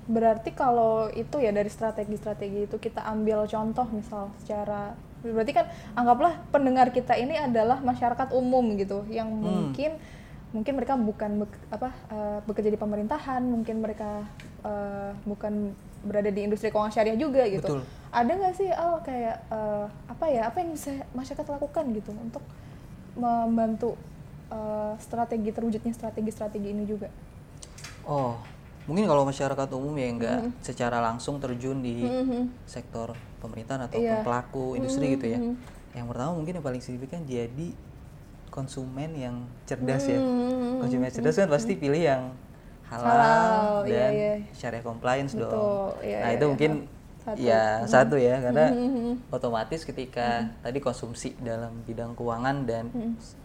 Berarti 0.08 0.56
kalau 0.56 1.12
itu 1.12 1.36
ya 1.36 1.52
dari 1.52 1.68
strategi-strategi 1.68 2.64
itu 2.64 2.80
kita 2.80 3.04
ambil 3.04 3.44
contoh 3.44 3.84
misal 3.92 4.32
secara 4.40 4.96
berarti 5.18 5.50
kan 5.50 5.66
anggaplah 5.98 6.38
pendengar 6.54 6.94
kita 6.94 7.18
ini 7.18 7.34
adalah 7.34 7.82
masyarakat 7.82 8.30
umum 8.38 8.78
gitu 8.78 9.02
yang 9.10 9.26
mungkin 9.26 9.98
mungkin 10.54 10.72
mereka 10.80 10.94
bukan 10.96 11.44
bek- 11.44 11.66
apa 11.68 11.92
eh, 12.08 12.38
bekerja 12.48 12.72
di 12.72 12.80
pemerintahan, 12.80 13.44
mungkin 13.44 13.84
mereka 13.84 14.24
eh, 14.64 15.12
bukan 15.28 15.76
berada 16.08 16.32
di 16.32 16.40
industri 16.42 16.72
keuangan 16.72 16.90
syariah 16.90 17.18
juga 17.20 17.44
gitu. 17.46 17.60
Betul. 17.62 17.80
Ada 18.08 18.32
nggak 18.32 18.54
sih 18.56 18.68
oh 18.72 18.98
kayak 19.04 19.36
eh, 19.52 19.86
apa 20.08 20.24
ya 20.32 20.48
apa 20.48 20.56
yang 20.64 20.72
bisa 20.72 20.90
masyarakat 21.12 21.46
lakukan 21.46 21.84
gitu 21.92 22.10
untuk 22.16 22.40
membantu 23.14 23.94
eh, 24.48 24.94
strategi 24.98 25.52
terwujudnya 25.52 25.92
strategi-strategi 25.92 26.68
ini 26.72 26.88
juga? 26.88 27.12
Oh, 28.08 28.40
mungkin 28.88 29.04
kalau 29.04 29.28
masyarakat 29.28 29.68
umum 29.76 29.92
ya 30.00 30.08
nggak 30.16 30.40
secara 30.64 31.04
langsung 31.04 31.36
terjun 31.36 31.84
di 31.84 32.08
sektor 32.64 33.12
pemerintahan 33.38 33.84
ataupun 33.84 34.08
Iya. 34.08 34.24
pelaku 34.24 34.64
industri 34.80 35.14
gitu 35.14 35.28
ya. 35.28 35.38
Yang 35.92 36.06
pertama 36.08 36.32
mungkin 36.32 36.56
yang 36.56 36.64
paling 36.64 36.80
signifikan 36.80 37.20
jadi 37.28 37.76
konsumen 38.48 39.12
yang 39.12 39.44
cerdas 39.68 40.08
ya. 40.08 40.16
Konsumen 40.80 41.04
yang 41.06 41.14
cerdas 41.14 41.36
kan 41.36 41.52
pasti 41.52 41.76
pilih 41.76 42.00
yang 42.00 42.32
halal, 42.88 43.04
Halal, 43.04 43.64
dan 43.84 43.92
iya, 43.92 44.08
iya. 44.10 44.32
syariah 44.50 44.80
compliance 44.80 45.32
Betul, 45.32 45.48
dong. 45.48 46.00
iya, 46.00 46.18
nah 46.18 46.28
iya, 46.28 46.36
itu 46.36 46.44
iya. 46.44 46.50
mungkin 46.50 46.72
Satu. 47.20 47.36
ya 47.38 47.62
satu 47.84 48.16
ya 48.16 48.34
karena 48.48 48.66
otomatis 49.28 49.84
ketika 49.84 50.48
tadi 50.58 50.78
konsumsi 50.80 51.36
dalam 51.38 51.84
bidang 51.84 52.16
keuangan 52.16 52.64
dan 52.64 52.84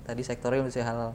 tadi 0.02 0.24
sektornya 0.24 0.64
industri 0.64 0.80
halal 0.82 1.12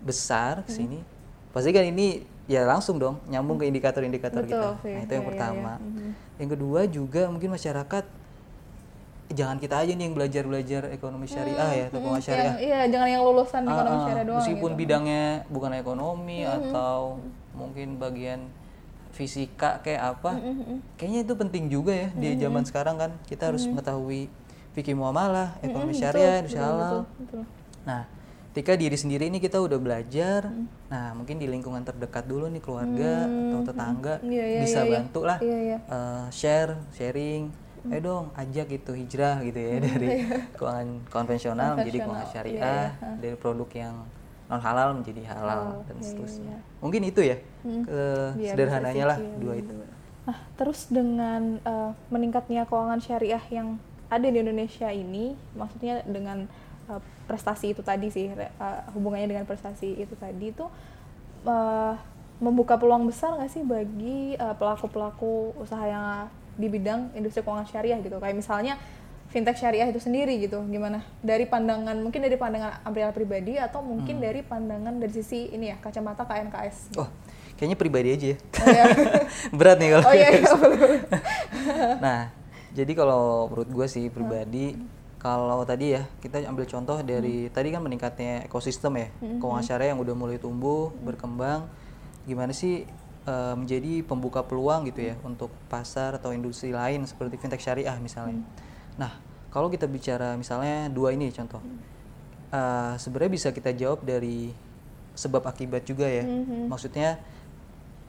besar 0.00 0.64
ke 0.64 0.72
sini 0.72 1.04
pasti 1.52 1.68
kan 1.68 1.84
ini 1.84 2.24
ya 2.48 2.64
langsung 2.64 2.96
dong 2.96 3.20
nyambung 3.26 3.60
ke 3.60 3.68
indikator-indikator 3.68 4.40
Betul 4.40 4.56
kita. 4.56 4.68
sih, 4.80 4.92
Nah, 4.94 5.00
itu 5.00 5.12
iya, 5.12 5.16
yang 5.16 5.24
iya, 5.24 5.28
pertama. 5.28 5.72
iya. 5.76 5.84
Mhm. 5.84 6.10
Yang 6.38 6.48
kedua 6.56 6.80
juga 6.88 7.22
mungkin 7.28 7.50
masyarakat 7.52 8.04
jangan 9.28 9.56
kita 9.60 9.74
aja 9.76 9.92
nih 9.92 10.04
yang 10.08 10.14
belajar-belajar 10.16 10.82
ekonomi 10.88 11.28
syariah 11.28 11.70
ya 11.74 11.84
atau 11.92 12.00
keuangan 12.00 12.22
syariah. 12.24 12.54
Iya, 12.56 12.78
jangan 12.88 13.08
yang 13.10 13.22
lulusan 13.22 13.60
Ah, 13.60 13.72
ekonomi 13.76 13.92
ah, 13.92 14.04
syariah 14.08 14.24
doang 14.24 14.38
meskipun 14.40 14.70
gitu. 14.72 14.80
bidangnya 14.80 15.24
bukan 15.52 15.72
ekonomi 15.76 16.38
atau 16.48 17.20
mungkin 17.58 17.98
bagian 17.98 18.46
fisika 19.10 19.82
kayak 19.82 20.14
apa 20.14 20.38
kayaknya 20.94 21.26
itu 21.26 21.34
penting 21.34 21.64
juga 21.66 21.90
ya 21.90 22.08
di 22.14 22.38
zaman 22.38 22.62
sekarang 22.62 22.96
kan. 22.96 23.10
Kita 23.26 23.50
harus 23.50 23.66
mengetahui 23.66 24.30
fikih 24.78 24.94
muamalah 24.94 25.58
ekonomi 25.58 25.90
syariah 25.90 26.38
industri 26.38 26.62
halal 26.62 27.02
Betul. 27.18 27.42
nah 27.82 28.06
ketika 28.54 28.78
diri 28.78 28.94
sendiri 28.94 29.26
ini 29.26 29.42
kita 29.42 29.58
udah 29.58 29.74
belajar 29.74 30.54
nah 30.86 31.18
mungkin 31.18 31.42
di 31.42 31.50
lingkungan 31.50 31.82
terdekat 31.82 32.30
dulu 32.30 32.46
nih 32.46 32.62
keluarga 32.62 33.26
atau 33.26 33.60
tetangga 33.66 34.14
Iya, 34.22 34.44
iya, 34.46 34.60
bisa 34.62 34.80
iya, 34.82 34.86
iya. 34.86 34.94
bantu 34.94 35.20
lah 35.26 35.38
Iya, 35.42 35.58
iya. 35.58 35.78
eh, 35.82 36.24
share 36.30 36.78
sharing. 36.94 37.50
Eh 37.88 38.02
dong 38.04 38.34
ajak 38.36 38.74
gitu 38.74 38.92
hijrah 38.92 39.40
gitu 39.42 39.58
ya 39.58 39.80
dari 39.80 40.08
keuangan 40.58 40.88
konvensional 41.08 41.78
menjadi 41.78 42.04
keuangan 42.04 42.28
syariah 42.28 42.90
iya, 42.94 43.14
dari 43.18 43.34
produk 43.38 43.70
yang 43.74 43.94
non 44.48 44.60
halal 44.64 44.96
menjadi 44.96 45.22
halal 45.28 45.84
dan 45.84 45.96
iya, 46.00 46.04
seterusnya 46.04 46.56
iya. 46.56 46.80
mungkin 46.80 47.02
itu 47.04 47.20
ya 47.20 47.36
ke 47.62 48.00
Iya, 48.40 48.56
sederhananya 48.56 49.04
lah 49.14 49.18
iya, 49.20 49.36
dua 49.36 49.54
bener. 49.60 49.64
itu 49.64 49.74
Nah, 50.28 50.36
terus 50.60 50.92
dengan 50.92 51.56
eh, 51.64 51.90
meningkatnya 52.12 52.68
keuangan 52.68 53.00
syariah 53.00 53.40
yang 53.48 53.80
ada 54.12 54.28
di 54.28 54.36
Indonesia 54.36 54.92
ini, 54.92 55.32
maksudnya 55.56 56.04
dengan 56.04 56.44
eh, 56.84 57.00
prestasi 57.24 57.72
itu 57.72 57.80
tadi 57.80 58.12
sih, 58.12 58.28
eh, 58.36 58.80
hubungannya 58.92 59.24
dengan 59.24 59.48
prestasi 59.48 59.96
itu 59.96 60.12
tadi 60.20 60.52
itu 60.52 60.68
eh, 61.48 61.94
membuka 62.44 62.76
peluang 62.76 63.08
besar 63.08 63.40
nggak 63.40 63.50
sih 63.50 63.64
bagi 63.64 64.36
pelaku-pelaku 64.36 65.58
usaha 65.58 65.82
yang 65.88 66.28
di 66.54 66.68
bidang 66.70 67.10
industri 67.16 67.40
keuangan 67.40 67.66
syariah 67.66 67.98
gitu, 67.98 68.20
kayak 68.20 68.36
misalnya 68.36 68.76
fintech 69.28 69.60
syariah 69.60 69.88
itu 69.88 70.00
sendiri 70.00 70.40
gitu, 70.40 70.64
gimana? 70.68 71.04
Dari 71.20 71.44
pandangan 71.44 71.96
mungkin 72.00 72.24
dari 72.24 72.40
pandangan 72.40 72.80
Amriel 72.84 73.12
pribadi 73.12 73.60
atau 73.60 73.84
mungkin 73.84 74.24
dari 74.24 74.40
pandangan 74.40 74.96
dari 74.96 75.12
sisi 75.12 75.52
ini 75.52 75.68
ya 75.68 75.76
kacamata 75.80 76.24
KNKS. 76.24 76.96
oh 76.96 77.08
kayaknya 77.58 77.76
pribadi 77.76 78.08
aja 78.14 78.26
ya. 78.32 78.36
Oh, 78.38 78.68
iya. 78.70 78.84
berat 79.58 79.76
nih 79.82 79.88
kalau 79.98 80.06
Oh 80.06 80.14
iya, 80.14 80.28
iya 80.30 80.46
nah 82.04 82.20
jadi 82.70 82.92
kalau 82.94 83.50
menurut 83.50 83.68
gue 83.68 83.86
sih 83.90 84.06
pribadi 84.08 84.78
kalau 85.18 85.66
tadi 85.66 85.98
ya 85.98 86.06
kita 86.22 86.46
ambil 86.46 86.62
contoh 86.70 87.02
dari 87.02 87.50
tadi 87.50 87.74
kan 87.74 87.82
meningkatnya 87.82 88.46
ekosistem 88.46 88.94
ya. 88.94 89.08
Keuangan 89.42 89.66
syariah 89.66 89.90
yang 89.90 89.98
udah 89.98 90.14
mulai 90.14 90.38
tumbuh 90.38 90.94
berkembang 91.02 91.66
gimana 92.22 92.54
sih 92.54 92.86
eh, 93.26 93.54
menjadi 93.58 94.06
pembuka 94.06 94.46
peluang 94.46 94.86
gitu 94.86 95.10
ya 95.10 95.18
untuk 95.26 95.50
pasar 95.66 96.22
atau 96.22 96.30
industri 96.30 96.70
lain 96.70 97.02
seperti 97.02 97.34
fintech 97.34 97.58
syariah 97.58 97.98
misalnya 97.98 98.46
nah 98.98 99.14
kalau 99.48 99.72
kita 99.72 99.88
bicara 99.88 100.34
misalnya 100.34 100.90
dua 100.92 101.14
ini 101.14 101.30
contoh 101.32 101.62
eh, 102.52 102.94
sebenarnya 102.98 103.32
bisa 103.32 103.48
kita 103.54 103.72
jawab 103.72 104.04
dari 104.04 104.52
sebab 105.18 105.42
akibat 105.50 105.82
juga 105.82 106.06
ya. 106.06 106.22
Maksudnya 106.70 107.18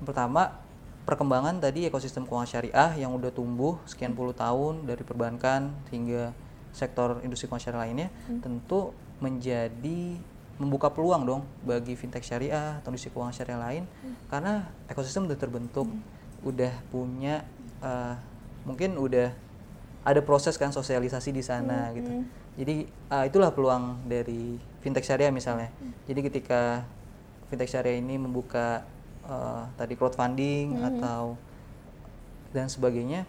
pertama 0.06 0.62
perkembangan 1.10 1.58
tadi 1.58 1.90
ekosistem 1.90 2.30
keuangan 2.30 2.46
syariah 2.46 3.02
yang 3.02 3.18
udah 3.18 3.34
tumbuh 3.34 3.82
sekian 3.90 4.14
puluh 4.14 4.32
tahun 4.38 4.86
dari 4.86 5.02
perbankan 5.02 5.74
hingga 5.90 6.38
sektor 6.70 7.18
industri 7.26 7.50
keuangan 7.50 7.66
syariah 7.66 7.82
lainnya 7.90 8.08
tentu 8.46 8.94
menjadi 9.18 10.22
membuka 10.62 10.94
peluang 10.94 11.26
dong 11.26 11.42
bagi 11.66 11.98
fintech 11.98 12.22
syariah 12.22 12.78
atau 12.78 12.94
industri 12.94 13.10
keuangan 13.10 13.34
syariah 13.34 13.58
lain 13.58 13.84
karena 14.30 14.70
ekosistem 14.86 15.26
udah 15.26 15.40
terbentuk 15.40 15.90
udah 16.46 16.72
punya 16.94 17.42
eh, 17.82 18.16
mungkin 18.70 19.02
udah 19.02 19.34
ada 20.04 20.22
proses 20.24 20.56
kan 20.56 20.72
sosialisasi 20.72 21.36
di 21.36 21.44
sana 21.44 21.92
gitu. 21.92 22.24
jadi 22.56 22.76
eh, 22.88 23.24
itulah 23.28 23.52
peluang 23.52 24.00
dari 24.08 24.56
fintech 24.80 25.04
syariah 25.04 25.32
misalnya. 25.32 25.72
Jadi 26.08 26.20
ketika 26.32 26.84
fintech 27.52 27.68
syariah 27.72 28.00
ini 28.00 28.16
membuka 28.16 28.84
eh, 29.28 29.64
tadi 29.76 29.94
crowdfunding 30.00 30.80
atau 30.80 31.36
dan 32.50 32.66
sebagainya 32.66 33.28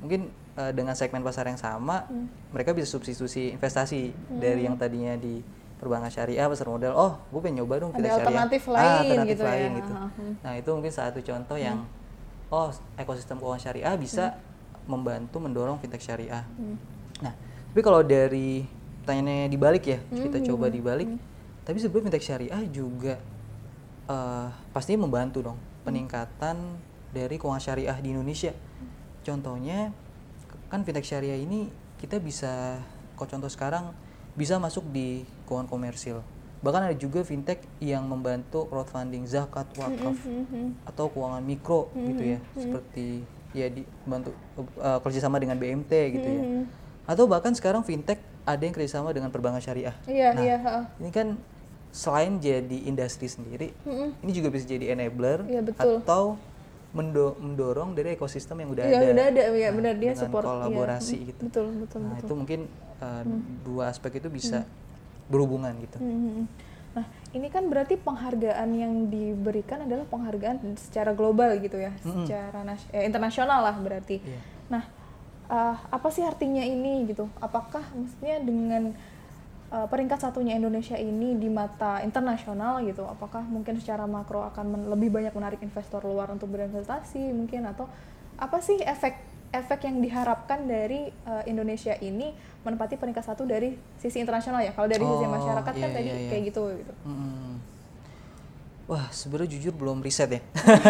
mungkin 0.00 0.30
eh, 0.56 0.72
dengan 0.72 0.94
segmen 0.96 1.20
pasar 1.24 1.48
yang 1.48 1.60
sama 1.60 2.06
mereka 2.54 2.72
bisa 2.72 2.88
substitusi 2.88 3.52
investasi 3.52 4.12
dari 4.38 4.64
yang 4.64 4.76
tadinya 4.78 5.16
di 5.16 5.40
perbankan 5.80 6.12
syariah 6.12 6.44
pasar 6.44 6.68
modal. 6.68 6.92
Oh 6.92 7.12
gue 7.32 7.40
pengen 7.40 7.64
nyoba 7.64 7.80
dong 7.80 7.90
fintech 7.96 8.12
syariah. 8.12 8.28
alternatif 8.28 8.62
Ah, 8.68 8.72
lain 8.72 8.88
alternatif 8.92 9.28
gitu 9.32 9.42
ya. 9.42 9.50
lain 9.50 9.70
gitu. 9.80 9.92
Aha. 9.96 10.08
nah 10.44 10.52
itu 10.56 10.70
mungkin 10.76 10.92
satu 10.92 11.18
contoh 11.24 11.56
yang 11.56 11.78
oh 12.52 12.68
ekosistem 13.00 13.40
keuangan 13.40 13.60
syariah 13.60 13.94
bisa 13.96 14.36
membantu 14.90 15.38
mendorong 15.38 15.78
fintech 15.78 16.02
syariah. 16.02 16.42
Nah 17.22 17.34
tapi 17.70 17.80
kalau 17.86 18.02
dari 18.02 18.66
pertanyaannya 19.06 19.46
dibalik 19.46 19.84
ya 19.86 19.98
kita 20.10 20.42
coba 20.42 20.66
dibalik 20.66 21.06
tapi 21.62 21.78
sebelum 21.78 22.10
fintech 22.10 22.26
syariah 22.26 22.62
juga 22.66 23.14
eh, 24.10 24.48
pastinya 24.74 25.06
membantu 25.06 25.46
dong 25.46 25.58
peningkatan 25.86 26.58
dari 27.14 27.38
keuangan 27.38 27.62
syariah 27.62 27.96
di 27.98 28.10
Indonesia. 28.10 28.50
Contohnya 29.22 29.94
kan 30.70 30.82
fintech 30.82 31.06
syariah 31.06 31.38
ini 31.38 31.70
kita 31.98 32.18
bisa 32.18 32.78
kok 33.14 33.28
contoh 33.28 33.50
sekarang 33.50 33.92
bisa 34.34 34.56
masuk 34.58 34.86
di 34.90 35.26
keuangan 35.46 35.66
komersil. 35.66 36.22
Bahkan 36.60 36.92
ada 36.92 36.96
juga 36.96 37.24
fintech 37.24 37.64
yang 37.80 38.04
membantu 38.04 38.68
crowdfunding 38.68 39.24
zakat 39.24 39.66
wakaf 39.80 40.16
atau 40.84 41.06
keuangan 41.08 41.40
mikro 41.40 41.88
gitu 41.96 42.36
ya, 42.36 42.38
seperti 42.52 43.24
ya 43.50 43.66
dibantu 43.66 44.30
eh, 44.56 44.98
kerjasama 45.00 45.36
dengan 45.36 45.56
BMT 45.56 45.92
gitu 46.12 46.28
ya. 46.28 46.42
Atau 47.04 47.26
bahkan 47.26 47.50
sekarang 47.50 47.82
fintech 47.82 48.18
ada 48.44 48.60
yang 48.60 48.72
kerjasama 48.72 49.10
dengan 49.10 49.28
perbankan 49.28 49.58
syariah. 49.58 49.94
Iya, 50.06 50.28
Nah, 50.32 50.42
iya, 50.42 50.56
ini 50.96 51.10
kan 51.10 51.34
selain 51.90 52.38
jadi 52.38 52.86
industri 52.86 53.26
sendiri, 53.26 53.74
ini 54.22 54.30
juga 54.30 54.48
bisa 54.48 54.62
jadi 54.64 54.94
enabler 54.94 55.42
Iya, 55.44 55.60
betul. 55.60 55.98
atau 56.00 56.38
mendo- 56.90 57.34
mendorong 57.38 57.94
dari 57.94 58.14
ekosistem 58.14 58.62
yang 58.62 58.70
udah 58.70 58.84
Iya, 58.86 58.98
ada. 59.00 59.10
udah 59.10 59.26
ada, 59.26 59.42
ya 59.52 59.68
Nah, 59.70 59.74
benar 59.74 59.94
dia 59.94 60.02
dengan 60.08 60.18
support 60.18 60.44
iya. 60.44 60.50
kolaborasi 60.52 61.16
Mm, 61.16 61.26
gitu. 61.26 61.42
Betul, 61.46 61.66
betul, 61.82 61.98
Nah, 62.00 62.10
betul. 62.14 62.22
itu 62.22 62.32
mungkin 62.34 62.60
uh, 63.00 63.22
dua 63.62 63.84
aspek 63.90 64.12
itu 64.18 64.28
bisa 64.30 64.62
berhubungan 65.26 65.74
gitu. 65.78 65.98
Hmm. 65.98 66.46
Nah, 66.90 67.06
ini 67.30 67.46
kan 67.46 67.70
berarti 67.70 67.94
penghargaan 67.94 68.68
yang 68.74 69.06
diberikan 69.06 69.86
adalah 69.86 70.02
penghargaan 70.10 70.74
secara 70.74 71.14
global 71.14 71.54
gitu 71.62 71.78
ya, 71.78 71.94
mm-hmm. 71.94 72.26
secara 72.26 72.60
eh, 72.90 73.06
internasional 73.06 73.62
lah 73.62 73.76
berarti. 73.78 74.18
Yeah. 74.18 74.42
Nah, 74.74 74.82
uh, 75.46 75.76
apa 75.78 76.08
sih 76.10 76.26
artinya 76.26 76.66
ini 76.66 77.06
gitu? 77.06 77.30
Apakah 77.38 77.86
maksudnya 77.94 78.42
dengan 78.42 78.90
uh, 79.70 79.86
peringkat 79.86 80.18
satunya 80.18 80.58
Indonesia 80.58 80.98
ini 80.98 81.38
di 81.38 81.46
mata 81.46 82.02
internasional 82.02 82.82
gitu, 82.82 83.06
apakah 83.06 83.46
mungkin 83.46 83.78
secara 83.78 84.10
makro 84.10 84.42
akan 84.50 84.90
lebih 84.90 85.14
banyak 85.14 85.34
menarik 85.34 85.62
investor 85.62 86.02
luar 86.02 86.34
untuk 86.34 86.50
berinvestasi 86.50 87.30
mungkin 87.30 87.70
atau 87.70 87.86
apa 88.40 88.58
sih 88.58 88.82
efek 88.82 89.29
efek 89.50 89.86
yang 89.86 89.98
diharapkan 89.98 90.62
dari 90.66 91.10
uh, 91.26 91.42
Indonesia 91.46 91.94
ini 91.98 92.30
menempati 92.62 92.94
peringkat 92.94 93.24
satu 93.34 93.42
dari 93.48 93.74
sisi 93.98 94.22
internasional 94.22 94.62
ya. 94.62 94.70
Kalau 94.70 94.86
dari 94.86 95.02
oh, 95.02 95.18
sisi 95.18 95.26
masyarakat 95.26 95.72
iya, 95.74 95.82
kan 95.82 95.88
iya, 95.90 95.96
tadi 95.96 96.08
iya. 96.10 96.28
kayak 96.30 96.42
gitu 96.54 96.62
gitu. 96.78 96.92
Hmm. 97.02 97.54
Wah, 98.90 99.06
sebenarnya 99.14 99.54
jujur 99.54 99.74
belum 99.74 100.02
riset 100.02 100.30
ya. 100.34 100.40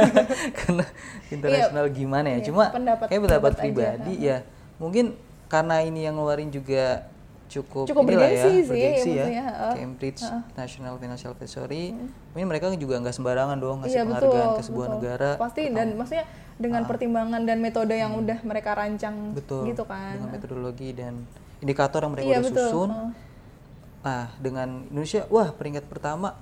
Karena 0.65 0.85
internasional 1.29 1.85
iya, 1.89 1.93
gimana 1.93 2.27
ya. 2.33 2.39
Iya, 2.41 2.47
Cuma 2.49 2.65
pendapat, 2.73 3.07
kayak 3.13 3.23
pendapat 3.29 3.53
pribadi 3.61 4.13
aja. 4.17 4.25
ya. 4.25 4.37
Mungkin 4.81 5.17
karena 5.51 5.85
ini 5.85 6.09
yang 6.09 6.17
ngeluarin 6.17 6.49
juga 6.49 7.11
cukup, 7.51 7.91
cukup 7.91 8.07
ya, 8.15 8.47
sih 9.03 9.19
ya. 9.19 9.27
ya. 9.27 9.47
Cambridge 9.75 10.23
uh. 10.23 10.41
National 10.55 10.97
Financial 10.97 11.35
Advisory. 11.35 11.93
Hmm. 11.93 12.09
Mungkin 12.33 12.47
mereka 12.49 12.73
juga 12.79 12.97
nggak 13.03 13.13
sembarangan 13.13 13.59
dong 13.59 13.85
ngasih 13.85 13.99
iya, 14.01 14.07
penghargaan 14.07 14.33
betul, 14.33 14.57
ke 14.57 14.63
sebuah 14.65 14.87
betul. 14.87 14.95
negara. 14.97 15.31
Pasti 15.37 15.63
dan 15.69 15.89
maksudnya 15.99 16.25
dengan 16.61 16.85
uh. 16.85 16.89
pertimbangan 16.89 17.41
dan 17.49 17.59
metode 17.65 17.97
yang 17.97 18.13
hmm. 18.13 18.21
udah 18.21 18.39
mereka 18.45 18.77
rancang 18.77 19.33
betul, 19.33 19.65
gitu 19.65 19.89
kan. 19.89 20.21
Dengan 20.21 20.31
metodologi 20.37 20.93
dan 20.93 21.25
indikator 21.65 22.05
yang 22.05 22.13
mereka 22.13 22.29
iya, 22.29 22.39
udah 22.45 22.53
betul. 22.53 22.69
susun. 22.69 22.91
Uh. 22.93 23.11
Nah, 24.01 24.25
dengan 24.41 24.69
Indonesia, 24.89 25.25
wah 25.29 25.49
peringkat 25.53 25.85
pertama, 25.89 26.37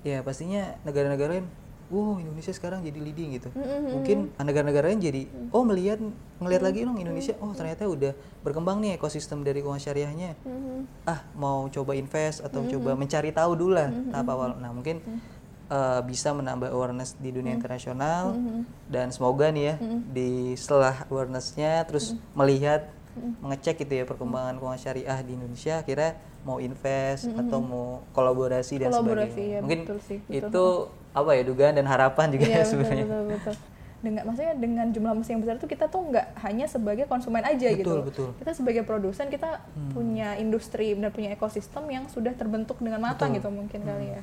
ya 0.00 0.24
pastinya 0.24 0.80
negara-negara 0.80 1.36
lain, 1.40 1.46
wow 1.92 2.16
Indonesia 2.16 2.56
sekarang 2.56 2.80
jadi 2.80 2.96
leading 3.04 3.36
gitu. 3.36 3.52
Mm-hmm. 3.52 3.92
Mungkin 3.92 4.18
negara-negara 4.40 4.88
lain 4.88 5.00
jadi, 5.04 5.22
oh 5.52 5.60
melihat 5.60 6.00
ngelihat 6.40 6.64
mm-hmm. 6.64 6.64
lagi 6.64 6.88
dong 6.88 6.96
Indonesia, 6.96 7.34
oh 7.44 7.52
ternyata 7.52 7.84
udah 7.84 8.16
berkembang 8.40 8.80
nih 8.80 8.96
ekosistem 8.96 9.44
dari 9.44 9.60
keuangan 9.60 9.92
syariahnya. 9.92 10.40
Mm-hmm. 10.40 11.04
Ah 11.04 11.20
mau 11.36 11.68
coba 11.68 11.92
invest 11.92 12.40
atau 12.40 12.64
mm-hmm. 12.64 12.80
coba 12.80 12.90
mencari 12.96 13.28
tahu 13.28 13.52
dulu 13.60 13.76
lah 13.76 13.92
mm-hmm. 13.92 14.12
tahap 14.16 14.28
awal. 14.32 14.50
Nah 14.56 14.72
mungkin 14.72 15.04
mm-hmm. 15.04 15.41
Uh, 15.72 16.00
bisa 16.04 16.36
menambah 16.36 16.68
awareness 16.68 17.16
di 17.16 17.32
dunia 17.32 17.56
mm-hmm. 17.56 17.58
internasional 17.64 18.36
mm-hmm. 18.36 18.60
dan 18.92 19.08
semoga 19.08 19.48
nih 19.48 19.64
ya 19.72 19.74
mm-hmm. 19.80 20.00
di 20.12 20.30
setelah 20.60 21.08
awarenessnya 21.08 21.88
terus 21.88 22.12
mm-hmm. 22.12 22.36
melihat 22.36 22.82
mengecek 23.12 23.84
gitu 23.84 23.92
ya 23.92 24.04
perkembangan 24.08 24.56
keuangan 24.56 24.80
syariah 24.80 25.20
di 25.20 25.36
Indonesia 25.36 25.84
kira 25.84 26.16
mau 26.42 26.58
invest 26.58 27.28
mm 27.28 27.32
-hmm. 27.32 27.42
atau 27.46 27.58
mau 27.62 27.86
kolaborasi 28.16 28.82
dan 28.82 28.90
kolaborasi, 28.90 29.30
sebagainya. 29.30 29.52
Ya, 29.54 29.60
Mungkin 29.62 29.80
betul 29.86 29.98
sih, 30.02 30.18
betul. 30.26 30.48
itu 30.48 30.64
apa 31.12 31.30
ya 31.36 31.42
dugaan 31.46 31.74
dan 31.78 31.86
harapan 31.86 32.26
juga 32.34 32.46
ya, 32.50 32.64
sebenarnya. 32.66 33.04
Betul, 33.06 33.22
betul, 33.28 33.38
betul. 33.38 33.54
Dengan 34.02 34.22
maksudnya 34.26 34.54
dengan 34.58 34.86
jumlah 34.90 35.12
mesin 35.14 35.30
yang 35.38 35.42
besar 35.46 35.54
itu 35.62 35.68
kita 35.70 35.86
tuh 35.86 36.00
nggak 36.10 36.26
hanya 36.42 36.66
sebagai 36.66 37.04
konsumen 37.06 37.46
aja 37.46 37.68
betul, 37.70 37.78
gitu. 37.78 37.94
Betul. 38.02 38.28
Kita 38.42 38.50
sebagai 38.58 38.82
produsen 38.82 39.30
kita 39.30 39.62
hmm. 39.62 39.90
punya 39.94 40.28
industri 40.42 40.98
dan 40.98 41.14
punya 41.14 41.30
ekosistem 41.30 41.86
yang 41.86 42.10
sudah 42.10 42.34
terbentuk 42.34 42.82
dengan 42.82 42.98
matang 42.98 43.30
betul. 43.30 43.38
gitu 43.38 43.48
mungkin 43.54 43.80
hmm. 43.84 43.88
kali 43.92 44.06
ya. 44.18 44.22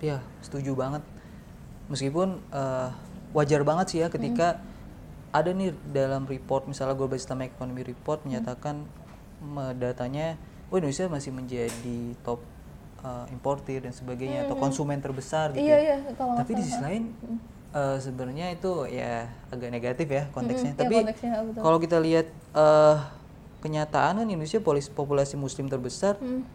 Iya, 0.00 0.20
setuju 0.44 0.76
banget. 0.76 1.02
Meskipun 1.88 2.42
uh, 2.50 2.90
wajar 3.32 3.62
banget 3.62 3.86
sih 3.92 3.98
ya 4.02 4.08
ketika 4.10 4.58
hmm 4.58 4.74
ada 5.36 5.50
nih 5.52 5.70
dalam 5.92 6.24
report 6.24 6.64
misalnya 6.64 6.96
Global 6.96 7.20
Islamic 7.20 7.52
Economy 7.52 7.84
Report 7.84 8.24
menyatakan 8.24 8.88
hmm. 9.44 9.76
datanya 9.76 10.40
oh 10.72 10.80
Indonesia 10.80 11.04
masih 11.12 11.36
menjadi 11.36 12.16
top 12.24 12.40
uh, 13.04 13.28
importir 13.28 13.84
dan 13.84 13.92
sebagainya 13.92 14.44
hmm. 14.44 14.46
atau 14.48 14.56
konsumen 14.56 14.98
terbesar 14.98 15.52
gitu. 15.52 15.60
Iya, 15.60 15.76
iya, 15.76 15.96
kalau 16.16 16.40
Tapi 16.40 16.56
di 16.56 16.62
sisi 16.64 16.80
lain 16.80 17.12
uh, 17.76 18.00
sebenarnya 18.00 18.56
itu 18.56 18.88
ya 18.88 19.28
agak 19.52 19.68
negatif 19.68 20.08
ya 20.08 20.24
konteksnya. 20.32 20.72
Hmm, 20.72 20.80
Tapi 20.80 20.94
ya, 21.04 21.40
kalau 21.60 21.78
kita 21.78 22.00
lihat 22.00 22.26
uh, 22.56 23.04
kenyataan 23.60 24.24
kan 24.24 24.26
Indonesia 24.26 24.62
populasi 24.96 25.36
muslim 25.36 25.68
terbesar. 25.68 26.16
Hmm. 26.16 26.48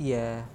Ya 0.00 0.46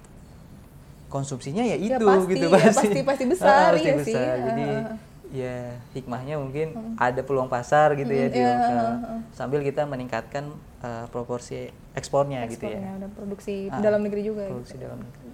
konsumsinya 1.16 1.64
ya, 1.64 1.80
ya 1.80 1.96
itu 1.96 2.04
ya, 2.04 2.12
pasti, 2.12 2.32
gitu 2.36 2.46
pasti. 2.52 2.68
Ya, 2.68 2.72
pasti 2.76 3.00
pasti 3.00 3.24
besar 3.32 3.48
ah, 3.48 3.68
pasti 3.72 3.88
ya 3.88 3.94
besar. 3.96 4.04
sih. 4.04 4.44
Jadi 4.44 4.64
uh 4.68 5.14
ya 5.34 5.74
hikmahnya 5.92 6.38
mungkin 6.38 6.72
hmm. 6.72 6.94
ada 6.96 7.20
peluang 7.26 7.50
pasar 7.50 7.98
gitu 7.98 8.08
ya 8.08 8.30
hmm, 8.30 8.34
di 8.34 8.38
yeah, 8.38 8.54
lokal 8.54 8.86
uh, 8.86 9.20
sambil 9.34 9.60
kita 9.60 9.82
meningkatkan 9.82 10.54
uh, 10.80 11.04
proporsi 11.10 11.68
ekspornya, 11.98 12.46
gitu 12.46 12.70
ya 12.70 12.94
dan 12.96 13.10
produksi 13.10 13.66
uh, 13.66 13.82
dalam 13.82 14.06
negeri 14.06 14.22
juga 14.22 14.46
produksi 14.46 14.78
gitu. 14.78 14.86
dalam 14.86 15.02
negeri 15.02 15.28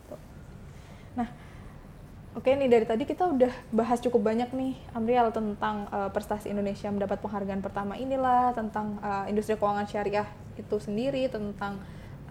nah 1.13 1.29
oke 2.33 2.49
nih 2.49 2.69
dari 2.73 2.87
tadi 2.89 3.05
kita 3.05 3.25
udah 3.31 3.53
bahas 3.69 4.01
cukup 4.01 4.33
banyak 4.33 4.49
nih 4.57 4.73
Amrial 4.97 5.29
tentang 5.29 5.87
uh, 5.93 6.09
prestasi 6.09 6.49
Indonesia 6.49 6.89
mendapat 6.89 7.21
penghargaan 7.21 7.61
pertama 7.61 8.01
inilah 8.01 8.57
tentang 8.57 8.97
uh, 9.05 9.29
industri 9.29 9.61
keuangan 9.61 9.85
syariah 9.85 10.29
itu 10.57 10.77
sendiri 10.81 11.29
tentang 11.29 11.77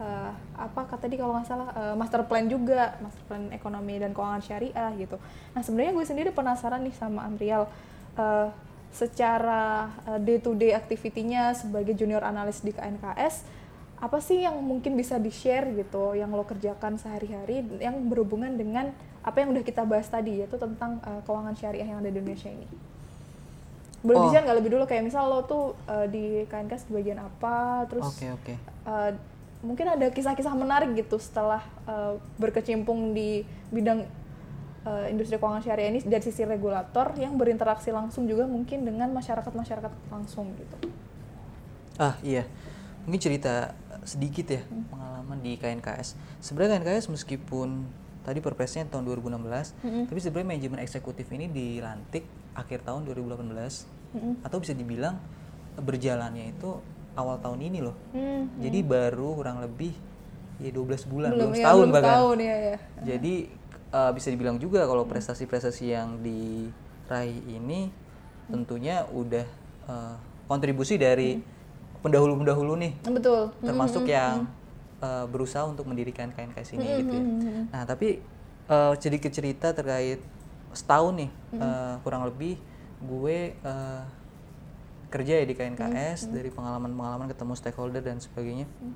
uh, 0.02 0.34
apa 0.58 0.82
kata 0.90 1.06
tadi 1.06 1.22
kalau 1.22 1.38
nggak 1.38 1.48
salah 1.48 1.70
uh, 1.78 1.94
master 1.94 2.26
plan 2.26 2.50
juga 2.50 2.98
master 2.98 3.24
plan 3.30 3.44
ekonomi 3.54 4.02
dan 4.02 4.12
keuangan 4.18 4.42
syariah 4.42 4.92
gitu. 4.98 5.22
Nah 5.54 5.62
sebenarnya 5.62 5.94
gue 5.94 6.06
sendiri 6.06 6.30
penasaran 6.34 6.82
nih 6.82 6.96
sama 6.98 7.30
Amrial 7.30 7.70
uh, 8.18 8.50
secara 8.92 9.94
uh, 10.10 10.20
day 10.20 10.42
to 10.42 10.58
day 10.58 10.76
activity-nya 10.76 11.56
sebagai 11.56 11.96
junior 11.96 12.26
analis 12.26 12.60
di 12.60 12.76
KNKS 12.76 13.62
apa 14.02 14.18
sih 14.18 14.42
yang 14.42 14.58
mungkin 14.66 14.98
bisa 14.98 15.22
di 15.22 15.30
share 15.30 15.70
gitu 15.78 16.18
yang 16.18 16.34
lo 16.34 16.42
kerjakan 16.42 16.98
sehari-hari 16.98 17.62
yang 17.78 18.02
berhubungan 18.10 18.50
dengan 18.58 18.90
apa 19.22 19.46
yang 19.46 19.54
udah 19.54 19.62
kita 19.62 19.86
bahas 19.86 20.10
tadi 20.10 20.42
yaitu 20.42 20.58
tentang 20.58 20.98
uh, 21.06 21.22
keuangan 21.22 21.54
syariah 21.54 21.86
yang 21.86 22.02
ada 22.02 22.10
di 22.10 22.18
Indonesia 22.18 22.50
ini 22.50 22.66
boleh 24.02 24.18
oh. 24.18 24.34
nggak 24.34 24.58
lebih 24.58 24.74
dulu 24.74 24.90
kayak 24.90 25.06
misal 25.06 25.30
lo 25.30 25.46
tuh 25.46 25.78
uh, 25.86 26.10
di 26.10 26.50
KNKS 26.50 26.90
di 26.90 26.92
bagian 26.98 27.22
apa 27.22 27.86
terus 27.86 28.10
okay, 28.10 28.34
okay. 28.34 28.58
Uh, 28.82 29.14
mungkin 29.62 29.86
ada 29.94 30.10
kisah-kisah 30.10 30.54
menarik 30.58 30.94
gitu 30.98 31.22
setelah 31.22 31.62
uh, 31.86 32.18
berkecimpung 32.42 33.14
di 33.14 33.46
bidang 33.70 34.10
uh, 34.86 35.06
industri 35.08 35.38
keuangan 35.38 35.62
syariah 35.62 35.94
ini 35.94 36.02
dari 36.02 36.24
sisi 36.26 36.42
regulator 36.46 37.14
yang 37.18 37.38
berinteraksi 37.38 37.94
langsung 37.94 38.26
juga 38.26 38.50
mungkin 38.50 38.86
dengan 38.86 39.14
masyarakat-masyarakat 39.14 39.92
langsung 40.10 40.50
gitu. 40.58 40.78
Ah 42.02 42.18
iya, 42.26 42.50
mungkin 43.06 43.22
cerita 43.22 43.78
sedikit 44.02 44.50
ya 44.50 44.62
hmm. 44.66 44.90
pengalaman 44.90 45.38
di 45.46 45.54
KNKS. 45.62 46.18
Sebenarnya 46.42 46.82
KNKS 46.82 47.14
meskipun 47.14 47.86
tadi 48.26 48.42
perpresnya 48.42 48.86
tahun 48.90 49.06
2016, 49.06 49.78
hmm. 49.86 50.04
tapi 50.10 50.20
sebenarnya 50.22 50.50
manajemen 50.58 50.80
eksekutif 50.82 51.30
ini 51.34 51.50
dilantik 51.50 52.26
akhir 52.58 52.82
tahun 52.86 53.06
2018 53.10 53.46
hmm. 54.18 54.34
atau 54.46 54.58
bisa 54.58 54.74
dibilang 54.74 55.22
berjalannya 55.78 56.52
itu 56.52 56.82
awal 57.16 57.38
tahun 57.40 57.60
ini 57.68 57.80
loh. 57.84 57.96
Hmm, 58.16 58.48
Jadi 58.60 58.80
hmm. 58.84 58.90
baru 58.90 59.30
kurang 59.36 59.58
lebih 59.60 59.94
ya 60.62 60.70
12 60.70 61.10
bulan, 61.10 61.30
belum, 61.34 61.40
belum 61.40 61.52
ya, 61.52 61.58
setahun 61.66 61.80
belum 61.82 61.96
bahkan. 61.96 62.12
Tahun, 62.14 62.38
ya, 62.38 62.56
ya. 62.56 62.78
Jadi 63.02 63.34
uh, 63.92 64.12
bisa 64.14 64.28
dibilang 64.30 64.58
juga 64.62 64.86
kalau 64.86 65.04
prestasi-prestasi 65.10 65.84
yang 65.90 66.22
diraih 66.22 67.40
ini 67.50 67.90
tentunya 68.52 69.08
udah 69.10 69.48
uh, 69.90 70.16
kontribusi 70.46 71.00
dari 71.00 71.40
hmm. 71.40 72.04
pendahulu-pendahulu 72.06 72.74
nih. 72.78 72.94
Betul. 73.08 73.52
Termasuk 73.64 74.04
hmm, 74.06 74.12
yang 74.12 74.36
uh, 75.02 75.26
berusaha 75.28 75.66
untuk 75.66 75.90
mendirikan 75.90 76.30
KNKS 76.32 76.78
ini 76.78 76.86
hmm, 76.86 76.98
gitu 77.02 77.14
ya. 77.16 77.24
Nah, 77.74 77.84
tapi 77.88 78.22
uh, 78.70 78.94
sedikit 79.00 79.32
cerita 79.34 79.74
terkait 79.74 80.22
setahun 80.72 81.14
nih 81.20 81.32
hmm. 81.56 81.60
uh, 81.60 81.96
kurang 82.06 82.24
lebih 82.28 82.56
gue 83.02 83.58
uh, 83.66 84.04
kerja 85.12 85.44
ya 85.44 85.46
di 85.46 85.54
KNKS 85.54 86.26
hmm, 86.26 86.28
hmm. 86.32 86.34
dari 86.34 86.50
pengalaman-pengalaman 86.50 87.28
ketemu 87.28 87.54
stakeholder 87.60 88.02
dan 88.02 88.18
sebagainya. 88.24 88.66
Hmm. 88.80 88.96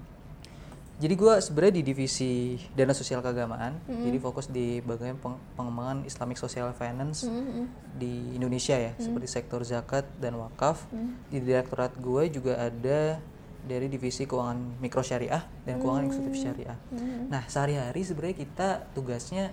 Jadi 0.95 1.11
gue 1.19 1.33
sebenarnya 1.43 1.75
di 1.75 1.83
divisi 1.83 2.55
dana 2.71 2.95
sosial 2.95 3.19
keagamaan, 3.19 3.83
hmm. 3.83 3.99
jadi 4.07 4.17
fokus 4.23 4.47
di 4.47 4.79
bagian 4.79 5.19
pengembangan 5.59 6.07
Islamic 6.07 6.39
Social 6.39 6.71
Finance 6.71 7.27
hmm, 7.27 7.35
hmm. 7.35 7.65
di 7.99 8.39
Indonesia 8.39 8.79
ya, 8.79 8.95
hmm. 8.95 9.03
seperti 9.03 9.27
sektor 9.27 9.59
zakat 9.67 10.07
dan 10.23 10.39
wakaf. 10.39 10.87
Hmm. 10.95 11.19
Di 11.27 11.43
direktorat 11.43 11.99
gue 11.99 12.31
juga 12.31 12.63
ada 12.63 13.19
dari 13.65 13.91
divisi 13.91 14.23
keuangan 14.23 14.79
mikro 14.79 15.03
syariah 15.03 15.43
dan 15.67 15.83
keuangan 15.83 16.07
hmm. 16.07 16.09
eksekutif 16.15 16.39
syariah. 16.39 16.77
Hmm. 16.95 17.27
Nah 17.27 17.43
sehari-hari 17.43 18.01
sebenarnya 18.07 18.37
kita 18.47 18.69
tugasnya 18.95 19.51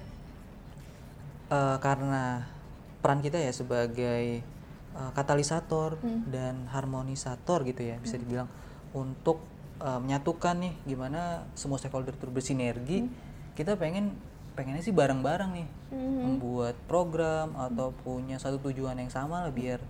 uh, 1.51 1.83
karena 1.83 2.47
peran 3.03 3.19
kita 3.19 3.43
ya 3.43 3.51
sebagai 3.51 4.47
uh, 4.97 5.13
katalisator 5.17 6.01
hmm. 6.01 6.29
dan 6.33 6.55
harmonisator 6.71 7.65
gitu 7.65 7.83
ya 7.83 7.97
bisa 8.01 8.17
hmm. 8.17 8.23
dibilang 8.25 8.49
untuk 8.93 9.41
uh, 9.81 9.99
menyatukan 9.99 10.57
nih 10.61 10.75
gimana 10.85 11.49
semua 11.57 11.81
stakeholder 11.81 12.15
itu 12.15 12.29
bersinergi 12.29 12.99
hmm. 13.05 13.11
kita 13.57 13.77
pengen 13.77 14.15
pengennya 14.53 14.85
sih 14.85 14.93
bareng-bareng 14.93 15.51
nih 15.57 15.69
hmm. 15.93 16.21
membuat 16.21 16.77
program 16.85 17.57
hmm. 17.57 17.67
atau 17.73 17.89
punya 18.05 18.37
satu 18.37 18.61
tujuan 18.69 19.01
yang 19.01 19.09
sama 19.09 19.45
lah 19.45 19.53
biar 19.53 19.81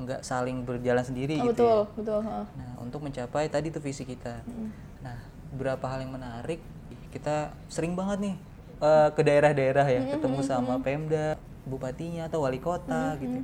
nggak 0.00 0.22
saling 0.22 0.64
berjalan 0.64 1.02
sendiri 1.02 1.40
oh, 1.40 1.50
gitu 1.50 1.66
betul, 1.66 1.78
ya. 1.82 1.96
betul 1.98 2.20
nah 2.56 2.72
untuk 2.78 3.00
mencapai 3.04 3.50
tadi 3.50 3.68
tuh 3.74 3.82
visi 3.82 4.04
kita 4.06 4.44
hmm. 4.44 4.68
nah 5.02 5.18
beberapa 5.50 5.88
hal 5.90 6.06
yang 6.06 6.14
menarik 6.14 6.62
kita 7.10 7.50
sering 7.66 7.98
banget 7.98 8.22
nih 8.22 8.34
uh, 8.78 9.08
ke 9.10 9.20
daerah-daerah 9.26 9.86
ya 9.90 10.00
ketemu 10.14 10.40
sama 10.46 10.78
Pemda 10.78 11.34
bupatinya 11.66 12.30
atau 12.30 12.46
wali 12.46 12.62
kota 12.62 13.18
gitu 13.18 13.42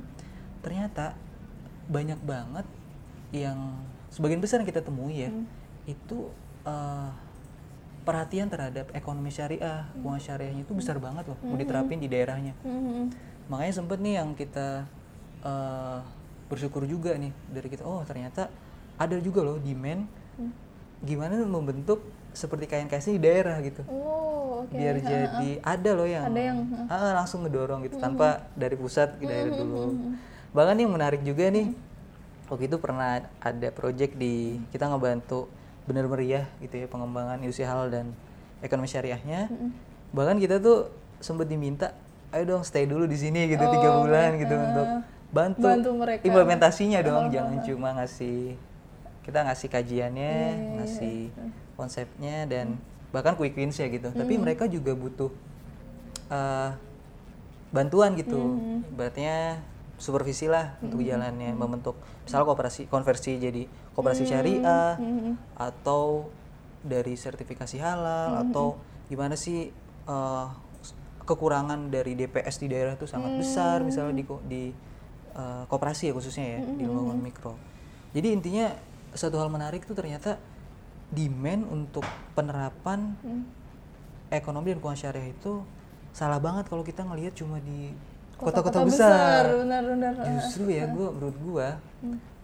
ternyata 0.67 1.15
banyak 1.87 2.19
banget 2.27 2.67
yang 3.31 3.55
sebagian 4.11 4.43
besar 4.43 4.59
yang 4.59 4.67
kita 4.67 4.83
temui 4.83 5.23
ya 5.23 5.31
itu 5.87 6.27
uh, 6.67 7.07
perhatian 8.03 8.51
terhadap 8.51 8.91
ekonomi 8.91 9.31
syariah 9.31 9.87
uang 10.03 10.19
syariahnya 10.19 10.67
itu 10.67 10.75
besar 10.75 10.99
banget 10.99 11.31
loh 11.31 11.39
mau 11.39 11.55
diterapin 11.55 12.03
di 12.03 12.11
daerahnya. 12.11 12.51
Makanya 13.47 13.73
sempet 13.79 14.03
nih 14.03 14.19
yang 14.19 14.35
kita 14.35 14.83
uh, 15.43 16.03
bersyukur 16.51 16.83
juga 16.83 17.15
nih 17.15 17.31
dari 17.47 17.67
kita 17.71 17.87
oh 17.87 18.03
ternyata 18.03 18.51
ada 18.99 19.15
juga 19.23 19.43
loh 19.43 19.59
demand 19.59 20.03
gimana 20.99 21.39
membentuk 21.47 22.03
seperti 22.35 22.67
kain 22.67 22.91
kain 22.91 23.03
di 23.03 23.23
daerah 23.23 23.59
gitu. 23.63 23.83
Oh, 23.87 24.63
oke. 24.63 24.75
biar 24.75 24.99
jadi 25.01 25.49
ada 25.63 25.89
loh 25.95 26.07
yang, 26.07 26.25
Ada 26.31 26.41
yang, 26.41 26.57
ah, 26.87 27.13
langsung 27.23 27.43
ngedorong 27.43 27.87
gitu 27.87 27.97
tanpa 27.99 28.47
dari 28.53 28.75
pusat 28.77 29.15
ke 29.19 29.25
daerah 29.25 29.51
dulu 29.51 30.15
bahkan 30.51 30.79
yang 30.79 30.91
menarik 30.91 31.21
juga 31.21 31.49
nih 31.49 31.71
waktu 32.47 32.71
itu 32.71 32.77
pernah 32.79 33.27
ada 33.39 33.69
project 33.71 34.15
di 34.15 34.55
kita 34.71 34.87
ngebantu 34.87 35.51
bener 35.83 36.07
meriah 36.07 36.45
gitu 36.59 36.79
ya 36.79 36.87
pengembangan 36.87 37.39
industri 37.39 37.63
halal 37.63 37.87
dan 37.87 38.11
ekonomi 38.59 38.87
syariahnya. 38.87 39.47
Bahkan 40.11 40.39
kita 40.39 40.59
tuh 40.59 40.91
sempet 41.19 41.47
diminta 41.47 41.91
ayo 42.31 42.43
dong 42.43 42.63
stay 42.63 42.83
dulu 42.83 43.07
di 43.07 43.15
sini 43.15 43.47
gitu 43.47 43.63
tiga 43.63 44.03
bulan 44.03 44.35
gitu 44.35 44.51
untuk 44.51 44.87
bantu, 45.31 45.63
Bantu 45.63 45.89
mereka. 45.95 46.21
implementasinya 46.23 46.99
dong 47.03 47.31
jangan 47.31 47.55
cuma 47.63 47.89
ngasih 47.99 48.55
kita 49.23 49.43
ngasih 49.43 49.67
kajiannya 49.67 50.31
Iya, 50.31 50.55
ngasih 50.79 51.17
konsepnya 51.75 52.47
dan 52.47 52.79
bahkan 53.11 53.35
quick 53.35 53.55
wins 53.55 53.75
ya 53.75 53.87
gitu. 53.87 54.11
Tapi 54.11 54.33
mereka 54.39 54.67
juga 54.67 54.91
butuh 54.95 55.31
eh, 56.31 56.69
bantuan 57.71 58.15
gitu. 58.15 58.59
Ibaratnya 58.91 59.59
supervisi 59.97 60.45
lah 60.45 60.77
untuk 60.79 61.01
jalannya 61.01 61.57
membentuk 61.57 61.97
misalnya 62.23 62.45
kooperasi 62.45 62.85
konversi 62.85 63.41
jadi 63.41 63.65
kooperasi 63.97 64.23
syariah 64.29 64.93
atau 65.57 66.29
dari 66.85 67.17
sertifikasi 67.17 67.81
halal 67.81 68.45
atau 68.47 68.77
gimana 69.09 69.33
sih 69.33 69.73
eh, 70.05 70.45
kekurangan 71.27 71.91
dari 71.91 72.15
DPS 72.15 72.63
di 72.63 72.71
daerah 72.71 72.95
itu 72.95 73.09
sangat 73.09 73.35
besar 73.35 73.83
misalnya 73.83 74.15
di 74.21 74.23
di 74.47 74.63
eh, 75.33 75.63
kooperasi 75.65 76.09
ya 76.09 76.13
khususnya 76.13 76.45
ya 76.45 76.59
di 76.63 76.83
lingkungan 76.85 77.19
mikro. 77.19 77.57
Jadi 78.13 78.27
intinya 78.31 78.71
satu 79.11 79.41
hal 79.41 79.49
menarik 79.49 79.83
tuh 79.83 79.97
ternyata 79.97 80.37
demand 81.11 81.67
untuk 81.67 82.03
penerapan 82.37 83.15
ekonomi 84.29 84.75
dan 84.75 84.79
keuangan 84.83 85.01
syariah 85.07 85.31
itu 85.31 85.63
salah 86.11 86.39
banget 86.41 86.67
kalau 86.67 86.83
kita 86.83 87.05
ngelihat 87.07 87.35
cuma 87.37 87.63
di 87.63 87.95
kota-kota 88.37 88.85
besar. 88.85 89.43
Benar-benar. 89.65 90.13
Justru 90.39 90.69
ya 90.69 90.85
gua 90.89 91.09
menurut 91.13 91.37
gua 91.41 91.67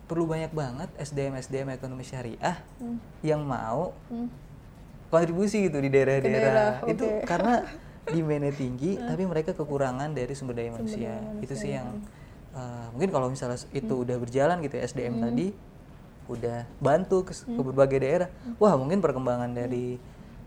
perlu 0.09 0.25
banyak 0.27 0.51
banget 0.51 0.89
SDM 0.99 1.39
SDM 1.39 1.67
ekonomi 1.73 2.03
syariah 2.03 2.59
yang 3.23 3.41
mau 3.45 3.95
kontribusi 5.07 5.69
gitu 5.69 5.77
di 5.79 5.89
daerah-daerah. 5.93 6.81
daerah, 6.81 6.91
Itu 6.91 7.05
oke. 7.05 7.25
karena 7.31 7.53
demandnya 8.03 8.51
tinggi 8.51 8.99
tapi 8.99 9.23
mereka 9.23 9.55
kekurangan 9.55 10.11
dari 10.11 10.33
sumber 10.35 10.59
daya 10.59 10.75
manusia. 10.75 11.21
Itu 11.39 11.55
sih 11.55 11.77
yang 11.77 12.03
uh, 12.51 12.91
mungkin 12.91 13.09
kalau 13.13 13.31
misalnya 13.31 13.61
itu 13.71 13.93
udah 13.93 14.17
berjalan 14.19 14.59
gitu 14.65 14.75
ya 14.75 14.83
SDM 14.89 15.23
tadi 15.23 15.47
udah 16.27 16.63
bantu 16.79 17.27
ke, 17.27 17.33
ke 17.35 17.61
berbagai 17.61 17.99
daerah. 17.99 18.29
Wah, 18.59 18.75
mungkin 18.79 18.99
perkembangan 19.03 19.51
dari 19.51 19.99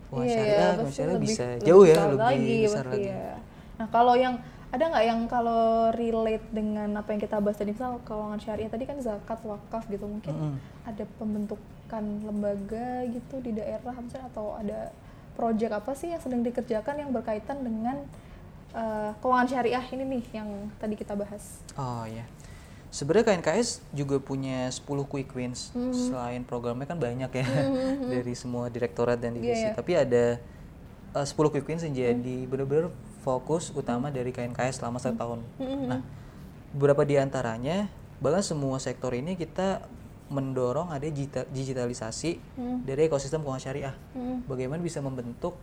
syariah, 0.09 0.25
pasti 0.33 0.41
keuangan 0.47 0.91
syariah 0.93 1.19
bisa 1.19 1.43
lebih 1.45 1.65
jauh 1.67 1.83
ya, 1.83 1.95
besar 1.95 2.07
lebih 2.09 2.23
lagi, 2.23 2.55
besar 2.63 2.85
pasti 2.85 2.97
lagi. 2.97 3.09
ya. 3.11 3.33
Nah, 3.77 3.87
kalau 3.93 4.13
yang 4.17 4.33
ada 4.67 4.83
nggak 4.91 5.05
yang 5.07 5.21
kalau 5.31 5.89
relate 5.95 6.43
dengan 6.51 6.91
apa 6.99 7.15
yang 7.15 7.21
kita 7.23 7.39
bahas 7.39 7.55
tadi 7.55 7.71
misal 7.71 8.03
keuangan 8.03 8.39
syariah 8.39 8.67
tadi 8.67 8.83
kan 8.83 8.99
zakat 8.99 9.39
wakaf 9.47 9.87
gitu 9.87 10.03
mungkin 10.03 10.35
Mm-mm. 10.35 10.55
ada 10.83 11.07
pembentukan 11.15 12.03
lembaga 12.27 13.07
gitu 13.07 13.39
di 13.39 13.55
daerah 13.55 13.95
misalnya 13.95 14.27
atau 14.27 14.59
ada 14.59 14.91
proyek 15.39 15.71
apa 15.71 15.95
sih 15.95 16.11
yang 16.11 16.19
sedang 16.19 16.43
dikerjakan 16.43 16.99
yang 16.99 17.15
berkaitan 17.15 17.63
dengan 17.63 18.03
eh, 18.75 19.11
keuangan 19.23 19.47
syariah 19.47 19.85
ini 19.95 20.03
nih 20.19 20.23
yang 20.35 20.49
tadi 20.81 20.99
kita 20.99 21.15
bahas. 21.15 21.63
Oh 21.79 22.03
iya. 22.03 22.27
Sebenarnya 22.89 23.35
KNKS 23.35 23.83
juga 23.93 24.17
punya 24.17 24.67
10 24.67 24.83
quick 25.05 25.31
wins. 25.31 25.71
Hmm. 25.71 25.93
Selain 25.93 26.41
programnya 26.43 26.87
kan 26.87 26.97
banyak 26.97 27.29
ya 27.29 27.45
dari 28.17 28.33
semua 28.33 28.67
direktorat 28.67 29.19
dan 29.21 29.35
divisi. 29.37 29.63
Iya, 29.63 29.71
iya. 29.71 29.77
Tapi 29.77 29.91
ada 29.95 30.25
uh, 31.13 31.23
10 31.23 31.37
quick 31.53 31.67
wins 31.67 31.83
yang 31.85 31.95
jadi 31.95 32.37
Hmm. 32.43 32.49
benar-benar 32.49 32.85
fokus 33.27 33.75
utama 33.75 34.07
dari 34.07 34.31
KNKS 34.31 34.79
selama 34.79 35.03
satu 35.03 35.19
tahun. 35.19 35.39
Hmm, 35.59 35.83
Nah, 35.91 35.99
beberapa 36.71 37.03
di 37.03 37.19
antaranya 37.19 37.91
bahkan 38.23 38.39
semua 38.39 38.79
sektor 38.79 39.11
ini 39.11 39.35
kita 39.35 39.83
mendorong 40.31 40.91
ada 40.91 41.03
digita- 41.03 41.47
digitalisasi 41.51 42.39
dari 42.83 43.07
ekosistem 43.07 43.43
keuangan 43.43 43.63
syariah. 43.63 43.95
Hmm. 44.15 44.47
Bagaimana 44.47 44.79
bisa 44.79 45.03
membentuk 45.03 45.59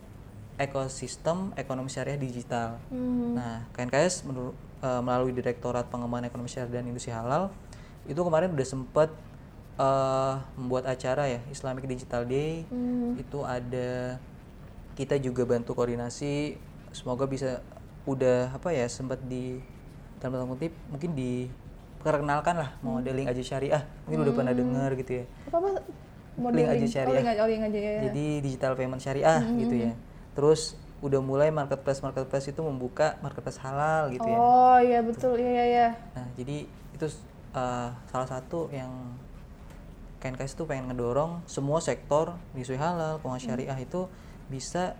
ekosistem 0.55 1.51
ekonomi 1.57 1.89
syariah 1.89 2.17
digital. 2.17 2.77
Hmm. 2.89 3.33
Nah, 3.35 3.65
KNKS 3.73 4.23
menur- 4.23 4.55
eh, 4.79 5.01
melalui 5.01 5.33
Direktorat 5.33 5.89
Pengembangan 5.89 6.29
Ekonomi 6.29 6.47
Syariah 6.47 6.79
dan 6.79 6.85
Industri 6.87 7.11
Halal 7.11 7.49
itu 8.05 8.21
kemarin 8.21 8.53
udah 8.53 8.67
sempat 8.67 9.09
eh, 9.75 10.35
membuat 10.55 10.87
acara 10.87 11.27
ya 11.27 11.41
Islamic 11.51 11.83
Digital 11.83 12.23
Day. 12.23 12.63
Hmm. 12.71 13.19
Itu 13.19 13.43
ada 13.43 14.15
kita 14.95 15.19
juga 15.19 15.43
bantu 15.43 15.75
koordinasi. 15.75 16.55
Semoga 16.95 17.27
bisa 17.27 17.59
udah 18.07 18.55
apa 18.55 18.71
ya 18.71 18.87
sempat 18.87 19.19
di 19.27 19.59
dalam 20.23 20.39
tanda 20.39 20.47
kutip 20.55 20.71
mungkin 20.87 21.11
di 21.11 21.51
perkenalkan 21.99 22.55
lah 22.55 22.69
Hmm. 22.79 23.03
modeling 23.03 23.27
aja 23.27 23.43
syariah. 23.43 23.83
Mungkin 24.07 24.19
udah 24.23 24.33
pernah 24.33 24.53
dengar 24.55 24.89
gitu 24.95 25.11
ya. 25.19 25.25
Apa 25.51 25.57
apa? 25.59 25.69
Link 26.55 26.67
aja 26.71 26.87
syariah. 26.87 27.11
Oh, 27.11 27.17
link 27.19 27.29
aja, 27.31 27.41
oh, 27.43 27.49
link 27.51 27.63
aja 27.67 27.79
ya. 27.79 28.01
Jadi 28.07 28.25
digital 28.39 28.71
payment 28.79 29.01
syariah 29.03 29.43
Hmm, 29.43 29.59
gitu 29.59 29.75
ya. 29.75 29.91
Terus 30.37 30.79
udah 31.03 31.19
mulai 31.19 31.51
marketplace 31.51 31.99
marketplace 31.99 32.47
itu 32.49 32.61
membuka 32.63 33.19
marketplace 33.19 33.59
halal 33.59 34.07
gitu 34.15 34.25
ya. 34.25 34.37
Oh 34.39 34.77
iya 34.79 34.99
betul 35.03 35.35
iya 35.35 35.51
iya 35.51 35.65
iya. 35.67 35.87
Nah, 36.15 36.27
jadi 36.39 36.63
itu 36.95 37.05
uh, 37.51 37.91
salah 38.07 38.27
satu 38.29 38.71
yang 38.71 38.91
KNKS 40.23 40.57
itu 40.57 40.63
pengen 40.65 40.89
ngedorong 40.89 41.43
semua 41.45 41.77
sektor 41.83 42.33
industri 42.55 42.79
halal, 42.79 43.19
keuangan 43.21 43.41
syariah 43.43 43.77
itu 43.77 44.09
bisa 44.49 44.97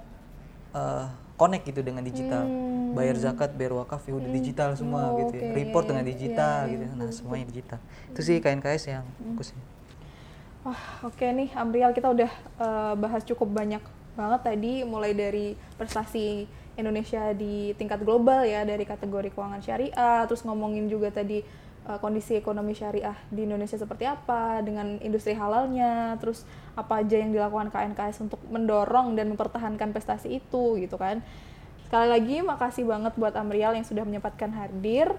uh, 0.76 1.10
connect 1.36 1.64
gitu 1.68 1.84
dengan 1.84 2.02
digital. 2.02 2.44
Bayar 2.96 3.16
zakat, 3.20 3.52
bayar 3.54 3.76
wakaf 3.76 4.08
ya 4.08 4.16
udah 4.16 4.32
digital 4.32 4.72
semua 4.74 5.12
Oh, 5.12 5.20
gitu 5.20 5.36
ya. 5.36 5.52
Report 5.52 5.84
dengan 5.84 6.04
iya. 6.04 6.12
digital 6.16 6.60
Iya, 6.66 6.72
gitu. 6.72 6.84
iya, 6.88 6.96
Nah, 6.96 7.10
semuanya 7.12 7.46
digital. 7.52 7.80
Itu 8.12 8.20
sih 8.24 8.40
KNKS 8.40 8.84
yang 8.88 9.04
fokusnya. 9.20 9.62
Wah, 10.66 10.82
oke 11.04 11.22
nih 11.22 11.54
Amrial 11.54 11.92
kita 11.94 12.10
udah 12.10 12.32
eh, 12.58 12.94
bahas 12.98 13.22
cukup 13.22 13.52
banyak 13.54 13.84
banget 14.16 14.42
tadi 14.42 14.74
mulai 14.82 15.12
dari 15.12 15.54
prestasi 15.76 16.48
Indonesia 16.76 17.32
di 17.36 17.72
tingkat 17.76 18.04
global 18.04 18.44
ya 18.44 18.64
dari 18.64 18.84
kategori 18.84 19.32
keuangan 19.32 19.62
syariah, 19.62 20.24
terus 20.28 20.44
ngomongin 20.44 20.88
juga 20.88 21.12
tadi 21.12 21.44
eh, 21.88 22.00
kondisi 22.02 22.38
ekonomi 22.38 22.74
syariah 22.74 23.16
di 23.32 23.46
Indonesia 23.46 23.78
seperti 23.78 24.10
apa 24.10 24.60
dengan 24.66 24.98
industri 25.00 25.38
halalnya, 25.38 26.20
terus 26.20 26.44
apa 26.76 27.06
aja 27.06 27.22
yang 27.22 27.32
dilakukan 27.32 27.72
KNKS 27.72 28.26
untuk 28.26 28.42
mendorong 28.50 29.16
dan 29.16 29.32
mempertahankan 29.32 29.94
prestasi 29.96 30.42
itu 30.42 30.82
gitu 30.82 30.98
kan. 30.98 31.24
Sekali 31.86 32.08
lagi 32.10 32.38
makasih 32.42 32.84
banget 32.90 33.14
buat 33.16 33.38
Amrial 33.38 33.78
yang 33.78 33.86
sudah 33.86 34.02
menyempatkan 34.02 34.50
hadir. 34.52 35.14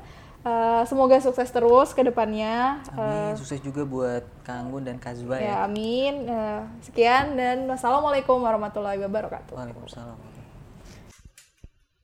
Eh, 0.46 0.82
semoga 0.86 1.18
sukses 1.18 1.50
terus 1.50 1.90
ke 1.90 2.06
depannya. 2.06 2.78
Amin. 2.94 3.34
Sukses 3.34 3.58
juga 3.58 3.82
buat 3.82 4.22
Kang 4.46 4.70
Anggun 4.70 4.86
dan 4.86 4.98
Kazwa 5.02 5.42
ya. 5.42 5.42
Ya, 5.42 5.56
amin. 5.66 6.22
Eh, 6.22 6.62
sekian 6.86 7.34
dan 7.34 7.66
wassalamualaikum 7.66 8.38
warahmatullahi 8.38 9.02
wabarakatuh. 9.02 9.58
Waalaikumsalam. 9.58 10.14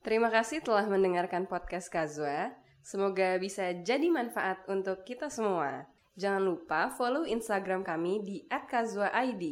Terima 0.03 0.27
kasih 0.27 0.59
telah 0.59 0.83
mendengarkan 0.91 1.47
podcast 1.47 1.87
Kazwa. 1.87 2.51
Semoga 2.83 3.39
bisa 3.39 3.71
jadi 3.71 4.11
manfaat 4.11 4.67
untuk 4.67 5.07
kita 5.07 5.31
semua. 5.31 5.87
Jangan 6.19 6.43
lupa 6.43 6.91
follow 6.91 7.23
Instagram 7.23 7.81
kami 7.81 8.21
di 8.21 8.37
@kazwaid. 8.51 9.43